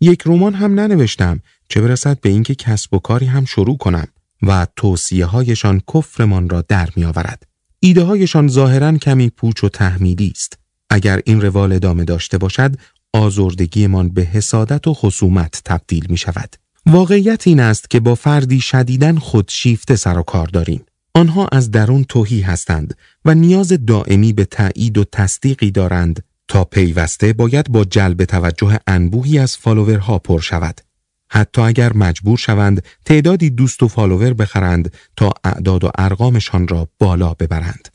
یک 0.00 0.22
رمان 0.26 0.54
هم 0.54 0.80
ننوشتم 0.80 1.40
چه 1.68 1.80
برسد 1.80 2.20
به 2.20 2.28
اینکه 2.28 2.54
کسب 2.54 2.94
و 2.94 2.98
کاری 2.98 3.26
هم 3.26 3.44
شروع 3.44 3.76
کنم. 3.76 4.08
و 4.42 4.66
توصیه 4.76 5.26
هایشان 5.26 5.80
کفرمان 5.94 6.48
را 6.48 6.64
در 6.68 6.88
می 6.96 7.04
آورد. 7.04 7.42
ایده 7.80 8.02
هایشان 8.02 8.48
ظاهرا 8.48 8.92
کمی 8.92 9.30
پوچ 9.30 9.64
و 9.64 9.68
تحمیلی 9.68 10.32
است. 10.34 10.58
اگر 10.90 11.20
این 11.24 11.40
روال 11.40 11.72
ادامه 11.72 12.04
داشته 12.04 12.38
باشد، 12.38 12.76
آزردگیمان 13.12 14.08
به 14.08 14.22
حسادت 14.22 14.86
و 14.86 14.94
خصومت 14.94 15.62
تبدیل 15.64 16.06
می 16.08 16.16
شود. 16.16 16.56
واقعیت 16.86 17.46
این 17.46 17.60
است 17.60 17.90
که 17.90 18.00
با 18.00 18.14
فردی 18.14 18.60
شدیدن 18.60 19.18
خود 19.18 19.48
شیفته 19.48 19.96
سر 19.96 20.18
و 20.18 20.22
کار 20.22 20.46
داریم. 20.46 20.84
آنها 21.14 21.48
از 21.52 21.70
درون 21.70 22.04
توهی 22.04 22.40
هستند 22.40 22.94
و 23.24 23.34
نیاز 23.34 23.72
دائمی 23.86 24.32
به 24.32 24.44
تایید 24.44 24.98
و 24.98 25.04
تصدیقی 25.12 25.70
دارند 25.70 26.24
تا 26.48 26.64
پیوسته 26.64 27.32
باید 27.32 27.72
با 27.72 27.84
جلب 27.84 28.24
توجه 28.24 28.78
انبوهی 28.86 29.38
از 29.38 29.56
فالوورها 29.56 30.18
پر 30.18 30.40
شود. 30.40 30.80
حتی 31.30 31.62
اگر 31.62 31.92
مجبور 31.92 32.38
شوند 32.38 32.82
تعدادی 33.04 33.50
دوست 33.50 33.82
و 33.82 33.88
فالوور 33.88 34.34
بخرند 34.34 34.92
تا 35.16 35.32
اعداد 35.44 35.84
و 35.84 35.90
ارقامشان 35.98 36.68
را 36.68 36.88
بالا 36.98 37.34
ببرند. 37.34 37.88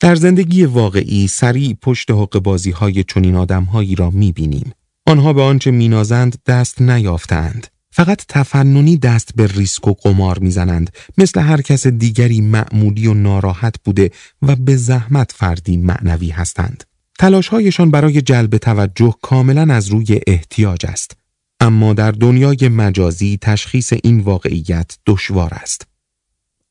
در 0.00 0.14
زندگی 0.14 0.64
واقعی 0.64 1.26
سریع 1.26 1.76
پشت 1.82 2.10
حق 2.10 2.38
بازی 2.38 2.70
های 2.70 3.04
چنین 3.04 3.36
آدمهایی 3.36 3.94
را 3.94 4.10
می 4.10 4.32
بینیم. 4.32 4.72
آنها 5.06 5.32
به 5.32 5.42
آنچه 5.42 5.70
مینازند 5.70 6.38
دست 6.46 6.82
نیافتند. 6.82 7.66
فقط 7.92 8.24
تفننی 8.28 8.96
دست 8.96 9.30
به 9.36 9.46
ریسک 9.46 9.88
و 9.88 9.92
قمار 9.92 10.38
می‌زنند 10.38 10.90
مثل 11.18 11.40
هر 11.40 11.60
کس 11.60 11.86
دیگری 11.86 12.40
معمولی 12.40 13.06
و 13.06 13.14
ناراحت 13.14 13.74
بوده 13.84 14.10
و 14.42 14.56
به 14.56 14.76
زحمت 14.76 15.32
فردی 15.32 15.76
معنوی 15.76 16.30
هستند. 16.30 16.84
تلاشهایشان 17.18 17.90
برای 17.90 18.22
جلب 18.22 18.56
توجه 18.56 19.14
کاملا 19.22 19.74
از 19.74 19.88
روی 19.88 20.20
احتیاج 20.26 20.86
است. 20.86 21.19
اما 21.60 21.94
در 21.94 22.10
دنیای 22.10 22.68
مجازی 22.68 23.38
تشخیص 23.42 23.92
این 24.04 24.20
واقعیت 24.20 24.98
دشوار 25.06 25.54
است. 25.54 25.86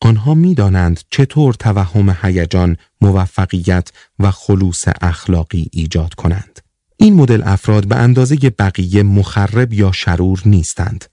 آنها 0.01 0.33
می‌دانند 0.33 0.99
چطور 1.09 1.53
توهم 1.53 2.17
هیجان، 2.21 2.77
موفقیت 3.01 3.91
و 4.19 4.31
خلوص 4.31 4.85
اخلاقی 5.01 5.69
ایجاد 5.71 6.13
کنند. 6.13 6.59
این 6.97 7.13
مدل 7.13 7.41
افراد 7.45 7.87
به 7.87 7.95
اندازه 7.95 8.35
بقیه 8.35 9.03
مخرب 9.03 9.73
یا 9.73 9.91
شرور 9.91 10.41
نیستند. 10.45 11.05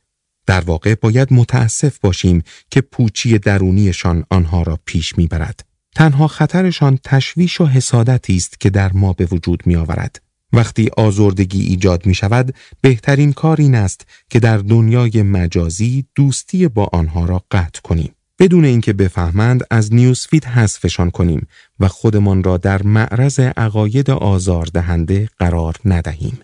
در 0.46 0.60
واقع 0.60 0.94
باید 0.94 1.32
متاسف 1.32 1.98
باشیم 1.98 2.42
که 2.70 2.80
پوچی 2.80 3.38
درونیشان 3.38 4.24
آنها 4.30 4.62
را 4.62 4.78
پیش 4.84 5.18
می‌برد. 5.18 5.66
تنها 5.94 6.28
خطرشان 6.28 6.98
تشویش 7.04 7.60
و 7.60 7.66
حسادتی 7.66 8.36
است 8.36 8.60
که 8.60 8.70
در 8.70 8.92
ما 8.92 9.12
به 9.12 9.28
وجود 9.32 9.62
می 9.66 9.76
آورد. 9.76 10.22
وقتی 10.52 10.88
آزردگی 10.96 11.62
ایجاد 11.62 12.06
می 12.06 12.14
شود، 12.14 12.54
بهترین 12.80 13.32
کار 13.32 13.56
این 13.60 13.74
است 13.74 14.06
که 14.30 14.40
در 14.40 14.58
دنیای 14.58 15.22
مجازی 15.22 16.06
دوستی 16.14 16.68
با 16.68 16.88
آنها 16.92 17.24
را 17.24 17.44
قطع 17.50 17.80
کنیم. 17.80 18.12
بدون 18.38 18.64
اینکه 18.64 18.92
بفهمند 18.92 19.64
از 19.70 19.94
نیوزفید 19.94 20.44
حذفشان 20.44 21.10
کنیم 21.10 21.46
و 21.80 21.88
خودمان 21.88 22.44
را 22.44 22.56
در 22.56 22.82
معرض 22.82 23.40
عقاید 23.40 24.10
آزاردهنده 24.10 25.28
قرار 25.38 25.74
ندهیم. 25.84 26.38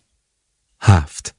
هفت 0.80 1.34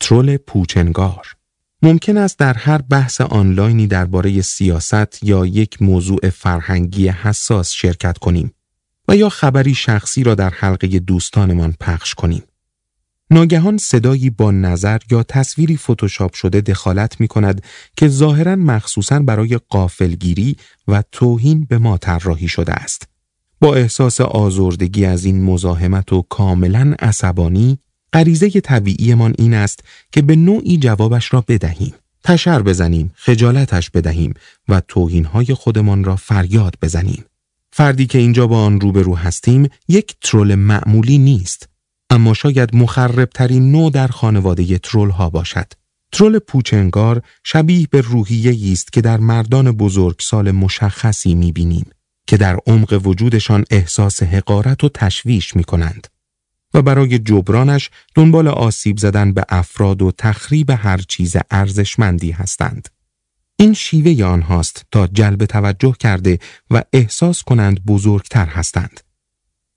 ترول 0.00 0.36
پوچنگار 0.36 1.36
ممکن 1.82 2.16
است 2.16 2.38
در 2.38 2.54
هر 2.54 2.82
بحث 2.82 3.20
آنلاینی 3.20 3.86
درباره 3.86 4.42
سیاست 4.42 5.24
یا 5.24 5.46
یک 5.46 5.82
موضوع 5.82 6.30
فرهنگی 6.30 7.08
حساس 7.08 7.70
شرکت 7.70 8.18
کنیم 8.18 8.54
و 9.10 9.16
یا 9.16 9.28
خبری 9.28 9.74
شخصی 9.74 10.24
را 10.24 10.34
در 10.34 10.50
حلقه 10.50 10.86
دوستانمان 10.98 11.74
پخش 11.80 12.14
کنیم. 12.14 12.42
ناگهان 13.30 13.78
صدایی 13.78 14.30
با 14.30 14.50
نظر 14.50 14.98
یا 15.10 15.22
تصویری 15.22 15.76
فتوشاپ 15.76 16.34
شده 16.34 16.60
دخالت 16.60 17.20
می 17.20 17.28
کند 17.28 17.62
که 17.96 18.08
ظاهرا 18.08 18.56
مخصوصا 18.56 19.18
برای 19.18 19.60
قافلگیری 19.68 20.56
و 20.88 21.02
توهین 21.12 21.64
به 21.64 21.78
ما 21.78 21.98
طراحی 21.98 22.48
شده 22.48 22.72
است. 22.72 23.08
با 23.60 23.74
احساس 23.74 24.20
آزردگی 24.20 25.04
از 25.04 25.24
این 25.24 25.44
مزاحمت 25.44 26.12
و 26.12 26.22
کاملا 26.22 26.94
عصبانی 26.98 27.78
غریزه 28.12 28.50
طبیعیمان 28.50 29.34
این 29.38 29.54
است 29.54 29.84
که 30.12 30.22
به 30.22 30.36
نوعی 30.36 30.76
جوابش 30.76 31.34
را 31.34 31.44
بدهیم. 31.48 31.94
تشر 32.24 32.62
بزنیم، 32.62 33.12
خجالتش 33.14 33.90
بدهیم 33.90 34.34
و 34.68 34.82
توهینهای 34.88 35.54
خودمان 35.54 36.04
را 36.04 36.16
فریاد 36.16 36.74
بزنیم. 36.82 37.24
فردی 37.72 38.06
که 38.06 38.18
اینجا 38.18 38.46
با 38.46 38.64
آن 38.64 38.80
روبرو 38.80 39.16
هستیم 39.16 39.68
یک 39.88 40.16
ترول 40.20 40.54
معمولی 40.54 41.18
نیست. 41.18 41.68
اما 42.10 42.34
شاید 42.34 42.76
مخربترین 42.76 43.72
نوع 43.72 43.90
در 43.90 44.08
خانواده 44.08 44.78
ترول 44.78 45.10
ها 45.10 45.30
باشد. 45.30 45.72
ترول 46.12 46.38
پوچنگار 46.38 47.22
شبیه 47.44 47.86
به 47.90 48.00
روحیه 48.00 48.72
است 48.72 48.92
که 48.92 49.00
در 49.00 49.16
مردان 49.16 49.72
بزرگسال 49.72 50.50
مشخصی 50.50 51.34
می‌بینیم 51.34 51.90
که 52.26 52.36
در 52.36 52.58
عمق 52.66 53.00
وجودشان 53.06 53.64
احساس 53.70 54.22
حقارت 54.22 54.84
و 54.84 54.88
تشویش 54.88 55.56
می 55.56 55.64
کنند. 55.64 56.06
و 56.74 56.82
برای 56.82 57.18
جبرانش 57.18 57.90
دنبال 58.14 58.48
آسیب 58.48 58.98
زدن 58.98 59.32
به 59.32 59.44
افراد 59.48 60.02
و 60.02 60.12
تخریب 60.18 60.70
هر 60.70 60.98
چیز 60.98 61.36
ارزشمندی 61.50 62.30
هستند. 62.30 62.88
این 63.60 63.72
شیوه 63.74 64.24
آنهاست 64.24 64.86
تا 64.90 65.06
جلب 65.06 65.44
توجه 65.44 65.94
کرده 65.98 66.38
و 66.70 66.82
احساس 66.92 67.42
کنند 67.42 67.84
بزرگتر 67.84 68.46
هستند. 68.46 69.00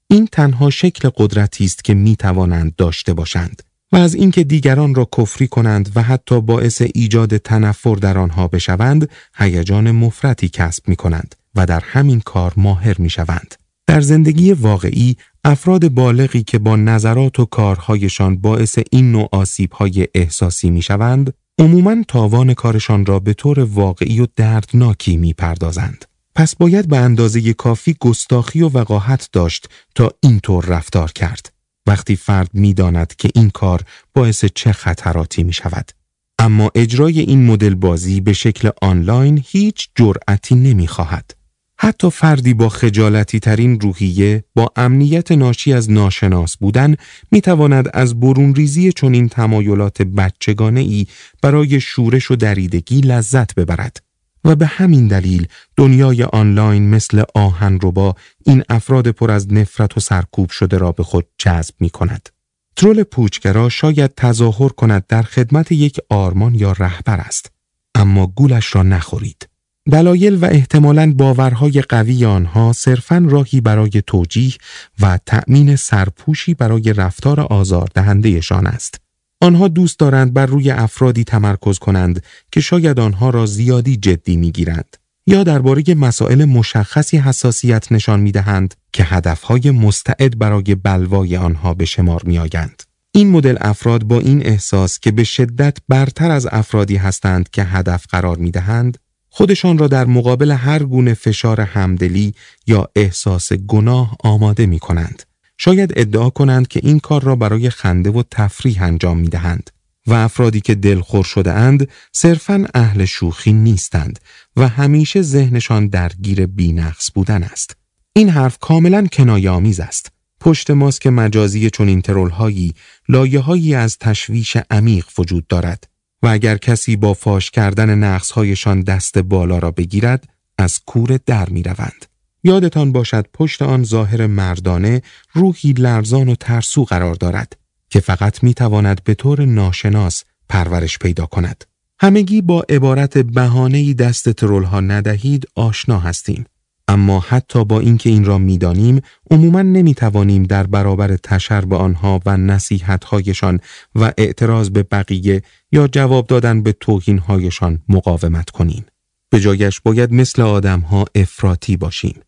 این 0.07 0.27
تنها 0.31 0.69
شکل 0.69 1.09
قدرتی 1.17 1.65
است 1.65 1.83
که 1.83 1.93
می 1.93 2.15
توانند 2.15 2.75
داشته 2.75 3.13
باشند 3.13 3.63
و 3.91 3.95
از 3.95 4.15
اینکه 4.15 4.43
دیگران 4.43 4.95
را 4.95 5.07
کفری 5.17 5.47
کنند 5.47 5.91
و 5.95 6.01
حتی 6.01 6.41
باعث 6.41 6.81
ایجاد 6.95 7.37
تنفر 7.37 7.95
در 7.95 8.17
آنها 8.17 8.47
بشوند 8.47 9.09
هیجان 9.35 9.91
مفرتی 9.91 10.49
کسب 10.49 10.87
می 10.87 10.95
کنند 10.95 11.35
و 11.55 11.65
در 11.65 11.83
همین 11.85 12.19
کار 12.19 12.53
ماهر 12.57 12.95
می 12.99 13.09
شوند. 13.09 13.55
در 13.87 14.01
زندگی 14.01 14.53
واقعی 14.53 15.17
افراد 15.43 15.89
بالغی 15.89 16.43
که 16.43 16.59
با 16.59 16.75
نظرات 16.75 17.39
و 17.39 17.45
کارهایشان 17.45 18.37
باعث 18.37 18.79
این 18.91 19.11
نوع 19.11 19.29
آسیبهای 19.31 20.07
احساسی 20.15 20.69
می 20.69 20.81
شوند، 20.81 21.33
عموماً 21.59 22.03
تاوان 22.07 22.53
کارشان 22.53 23.05
را 23.05 23.19
به 23.19 23.33
طور 23.33 23.59
واقعی 23.59 24.19
و 24.19 24.27
دردناکی 24.35 25.17
می 25.17 25.33
پردازند. 25.33 26.05
پس 26.35 26.55
باید 26.55 26.87
به 26.87 26.97
اندازه 26.97 27.53
کافی 27.53 27.95
گستاخی 27.99 28.61
و 28.61 28.69
وقاحت 28.69 29.29
داشت 29.31 29.69
تا 29.95 30.11
اینطور 30.21 30.65
رفتار 30.65 31.11
کرد. 31.11 31.53
وقتی 31.87 32.15
فرد 32.15 32.49
می‌داند 32.53 33.15
که 33.15 33.29
این 33.35 33.49
کار 33.49 33.81
باعث 34.13 34.45
چه 34.45 34.71
خطراتی 34.71 35.43
می 35.43 35.53
شود. 35.53 35.91
اما 36.39 36.71
اجرای 36.75 37.19
این 37.19 37.45
مدل 37.45 37.75
بازی 37.75 38.21
به 38.21 38.33
شکل 38.33 38.69
آنلاین 38.81 39.43
هیچ 39.47 39.89
جرأتی 39.95 40.55
نمی 40.55 40.87
خواهد. 40.87 41.35
حتی 41.83 42.09
فردی 42.09 42.53
با 42.53 42.69
خجالتی 42.69 43.39
ترین 43.39 43.79
روحیه 43.79 44.43
با 44.55 44.71
امنیت 44.75 45.31
ناشی 45.31 45.73
از 45.73 45.91
ناشناس 45.91 46.57
بودن 46.57 46.95
می 47.31 47.41
تواند 47.41 47.89
از 47.93 48.19
برون 48.19 48.55
ریزی 48.55 48.91
چنین 48.91 49.29
تمایلات 49.29 50.01
بچگانه 50.01 50.79
ای 50.79 51.07
برای 51.41 51.81
شورش 51.81 52.31
و 52.31 52.35
دریدگی 52.35 53.01
لذت 53.01 53.55
ببرد 53.55 54.03
و 54.43 54.55
به 54.55 54.65
همین 54.65 55.07
دلیل 55.07 55.47
دنیای 55.77 56.23
آنلاین 56.23 56.89
مثل 56.89 57.23
آهن 57.35 57.77
با 57.77 58.15
این 58.45 58.63
افراد 58.69 59.07
پر 59.07 59.31
از 59.31 59.53
نفرت 59.53 59.97
و 59.97 59.99
سرکوب 59.99 60.49
شده 60.49 60.77
را 60.77 60.91
به 60.91 61.03
خود 61.03 61.27
جذب 61.37 61.73
می 61.79 61.89
کند. 61.89 62.29
ترول 62.75 63.03
پوچگرا 63.03 63.69
شاید 63.69 64.15
تظاهر 64.15 64.69
کند 64.69 65.05
در 65.07 65.21
خدمت 65.21 65.71
یک 65.71 65.99
آرمان 66.09 66.55
یا 66.55 66.71
رهبر 66.71 67.17
است 67.17 67.51
اما 67.95 68.27
گولش 68.27 68.75
را 68.75 68.83
نخورید. 68.83 69.52
دلایل 69.91 70.35
و 70.35 70.45
احتمالاً 70.45 71.13
باورهای 71.17 71.81
قوی 71.81 72.25
آنها 72.25 72.73
صرفاً 72.73 73.25
راهی 73.29 73.61
برای 73.61 74.03
توجیه 74.07 74.53
و 75.01 75.19
تأمین 75.25 75.75
سرپوشی 75.75 76.53
برای 76.53 76.93
رفتار 76.93 77.39
آزاردهندهشان 77.39 78.67
است. 78.67 79.01
آنها 79.41 79.67
دوست 79.67 79.99
دارند 79.99 80.33
بر 80.33 80.45
روی 80.45 80.71
افرادی 80.71 81.23
تمرکز 81.23 81.79
کنند 81.79 82.23
که 82.51 82.61
شاید 82.61 82.99
آنها 82.99 83.29
را 83.29 83.45
زیادی 83.45 83.97
جدی 83.97 84.35
می‌گیرند 84.37 84.97
یا 85.27 85.43
درباره 85.43 85.83
مسائل 85.95 86.45
مشخصی 86.45 87.17
حساسیت 87.17 87.91
نشان 87.91 88.19
می‌دهند 88.19 88.75
که 88.93 89.03
هدفهای 89.03 89.71
مستعد 89.71 90.39
برای 90.39 90.75
بلوای 90.75 91.37
آنها 91.37 91.73
به 91.73 91.85
شمار 91.85 92.21
میآیند. 92.25 92.83
این 93.11 93.29
مدل 93.29 93.57
افراد 93.61 94.03
با 94.03 94.19
این 94.19 94.45
احساس 94.45 94.99
که 94.99 95.11
به 95.11 95.23
شدت 95.23 95.77
برتر 95.89 96.31
از 96.31 96.47
افرادی 96.51 96.95
هستند 96.95 97.49
که 97.49 97.63
هدف 97.63 98.05
قرار 98.09 98.37
می‌دهند 98.37 98.97
خودشان 99.35 99.77
را 99.77 99.87
در 99.87 100.05
مقابل 100.05 100.51
هر 100.51 100.83
گونه 100.83 101.13
فشار 101.13 101.61
همدلی 101.61 102.33
یا 102.67 102.89
احساس 102.95 103.53
گناه 103.53 104.15
آماده 104.23 104.65
می 104.65 104.79
کنند. 104.79 105.23
شاید 105.57 105.93
ادعا 105.95 106.29
کنند 106.29 106.67
که 106.67 106.79
این 106.83 106.99
کار 106.99 107.23
را 107.23 107.35
برای 107.35 107.69
خنده 107.69 108.09
و 108.09 108.23
تفریح 108.31 108.83
انجام 108.83 109.17
می 109.17 109.27
دهند 109.27 109.69
و 110.07 110.13
افرادی 110.13 110.61
که 110.61 110.75
دلخور 110.75 111.23
شده 111.23 111.51
اند 111.51 111.87
صرفا 112.11 112.65
اهل 112.73 113.05
شوخی 113.05 113.53
نیستند 113.53 114.19
و 114.55 114.67
همیشه 114.67 115.21
ذهنشان 115.21 115.87
درگیر 115.87 116.45
بینقص 116.45 117.11
بودن 117.15 117.43
است. 117.43 117.77
این 118.13 118.29
حرف 118.29 118.57
کاملا 118.57 119.07
کنایه 119.07 119.49
آمیز 119.49 119.79
است. 119.79 120.11
پشت 120.39 120.71
ماسک 120.71 121.07
مجازی 121.07 121.69
چنین 121.69 122.01
ترولهایی 122.01 122.73
لایه 123.09 123.77
از 123.77 123.97
تشویش 123.97 124.57
عمیق 124.71 125.05
وجود 125.17 125.47
دارد 125.47 125.92
و 126.23 126.27
اگر 126.27 126.57
کسی 126.57 126.95
با 126.95 127.13
فاش 127.13 127.51
کردن 127.51 127.95
نقصهایشان 127.95 128.81
دست 128.81 129.17
بالا 129.17 129.59
را 129.59 129.71
بگیرد 129.71 130.29
از 130.57 130.79
کور 130.85 131.19
در 131.25 131.49
می 131.49 131.63
روند. 131.63 132.05
یادتان 132.43 132.91
باشد 132.91 133.25
پشت 133.33 133.61
آن 133.61 133.83
ظاهر 133.83 134.27
مردانه 134.27 135.01
روحی 135.33 135.73
لرزان 135.73 136.29
و 136.29 136.35
ترسو 136.35 136.85
قرار 136.85 137.15
دارد 137.15 137.57
که 137.89 137.99
فقط 137.99 138.43
می 138.43 138.53
تواند 138.53 139.03
به 139.03 139.13
طور 139.13 139.45
ناشناس 139.45 140.23
پرورش 140.49 140.99
پیدا 140.99 141.25
کند. 141.25 141.65
همگی 141.99 142.41
با 142.41 142.65
عبارت 142.69 143.17
بهانه‌ای 143.17 143.93
دست 143.93 144.29
ترول 144.29 144.63
ها 144.63 144.79
ندهید 144.79 145.47
آشنا 145.55 145.99
هستیم. 145.99 146.45
اما 146.93 147.19
حتی 147.19 147.65
با 147.65 147.79
اینکه 147.79 148.09
این 148.09 148.25
را 148.25 148.37
می‌دانیم 148.37 149.01
عموما 149.31 149.61
نمی‌توانیم 149.61 150.43
در 150.43 150.67
برابر 150.67 151.17
تشر 151.17 151.65
به 151.65 151.75
آنها 151.75 152.19
و 152.25 152.37
نصیحتهایشان 152.37 153.59
و 153.95 154.13
اعتراض 154.17 154.69
به 154.69 154.83
بقیه 154.83 155.41
یا 155.71 155.87
جواب 155.87 156.27
دادن 156.27 156.63
به 156.63 156.71
توهینهایشان 156.71 157.79
مقاومت 157.89 158.49
کنیم. 158.49 158.85
به 159.29 159.39
جایش 159.39 159.81
باید 159.81 160.13
مثل 160.13 160.41
آدمها 160.41 161.05
افراطی 161.15 161.77
باشیم 161.77 162.19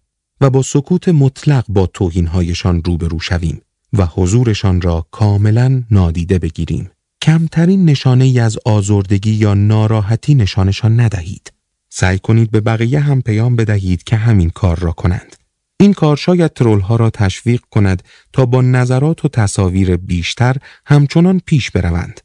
و 0.42 0.50
با 0.50 0.62
سکوت 0.62 1.10
مطلق 1.10 1.66
با 1.70 1.88
توهینهایشان 1.88 2.82
روبرو 2.86 3.20
شویم 3.20 3.62
و 3.94 4.06
حضورشان 4.06 4.82
را 4.82 5.08
کاملا 5.12 5.84
نادیده 5.92 6.40
بگیریم. 6.40 6.90
کمترین 7.22 7.86
نشانه 7.86 8.26
ای 8.26 8.40
از 8.40 8.58
آزردگی 8.66 9.32
یا 9.32 9.54
ناراحتی 9.54 10.36
نشانشان 10.36 11.00
ندهید. 11.00 11.55
سعی 11.98 12.20
کنید 12.20 12.52
به 12.52 12.62
بقیه 12.62 13.00
هم 13.00 13.22
پیام 13.22 13.56
بدهید 13.56 14.04
که 14.04 14.16
همین 14.16 14.50
کار 14.50 14.80
را 14.80 14.92
کنند. 14.92 15.36
این 15.80 15.94
کار 15.94 16.18
شاید 16.18 16.62
ها 16.62 16.96
را 16.96 17.10
تشویق 17.10 17.62
کند 17.72 18.04
تا 18.34 18.46
با 18.46 18.62
نظرات 18.62 19.26
و 19.26 19.28
تصاویر 19.28 19.98
بیشتر 19.98 20.56
همچنان 20.86 21.42
پیش 21.46 21.72
بروند. 21.72 22.22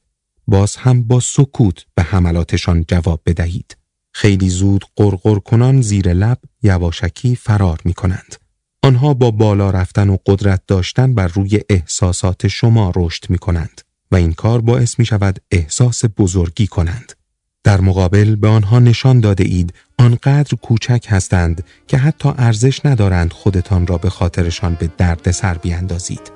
باز 0.46 0.76
هم 0.76 1.02
با 1.02 1.20
سکوت 1.20 1.84
به 1.94 2.02
حملاتشان 2.02 2.84
جواب 2.88 3.20
بدهید. 3.26 3.76
خیلی 4.12 4.48
زود 4.48 4.84
قرقر 4.96 5.38
کنان 5.38 5.80
زیر 5.80 6.12
لب 6.12 6.38
یواشکی 6.62 7.36
فرار 7.36 7.80
می 7.84 7.94
کنند. 7.94 8.36
آنها 8.82 9.14
با 9.14 9.30
بالا 9.30 9.70
رفتن 9.70 10.08
و 10.08 10.16
قدرت 10.26 10.62
داشتن 10.66 11.14
بر 11.14 11.26
روی 11.26 11.60
احساسات 11.68 12.48
شما 12.48 12.92
رشد 12.96 13.30
می 13.30 13.38
کنند 13.38 13.80
و 14.10 14.16
این 14.16 14.32
کار 14.32 14.60
باعث 14.60 14.98
می 14.98 15.04
شود 15.04 15.38
احساس 15.50 16.04
بزرگی 16.18 16.66
کنند. 16.66 17.19
در 17.64 17.80
مقابل 17.80 18.36
به 18.36 18.48
آنها 18.48 18.78
نشان 18.78 19.20
داده 19.20 19.44
اید 19.44 19.74
آنقدر 19.98 20.56
کوچک 20.62 21.06
هستند 21.08 21.64
که 21.88 21.98
حتی 21.98 22.32
ارزش 22.38 22.86
ندارند 22.86 23.32
خودتان 23.32 23.86
را 23.86 23.98
به 23.98 24.10
خاطرشان 24.10 24.74
به 24.74 24.90
درد 24.98 25.30
سر 25.30 25.54
بیاندازید. 25.54 26.32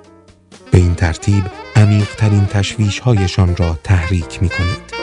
به 0.71 0.79
این 0.79 0.95
ترتیب 0.95 1.45
عمیقترین 1.77 2.47
تشویش 2.47 2.99
هایشان 2.99 3.57
را 3.57 3.79
تحریک 3.85 4.43
می 4.43 4.49
کنید. 4.49 4.94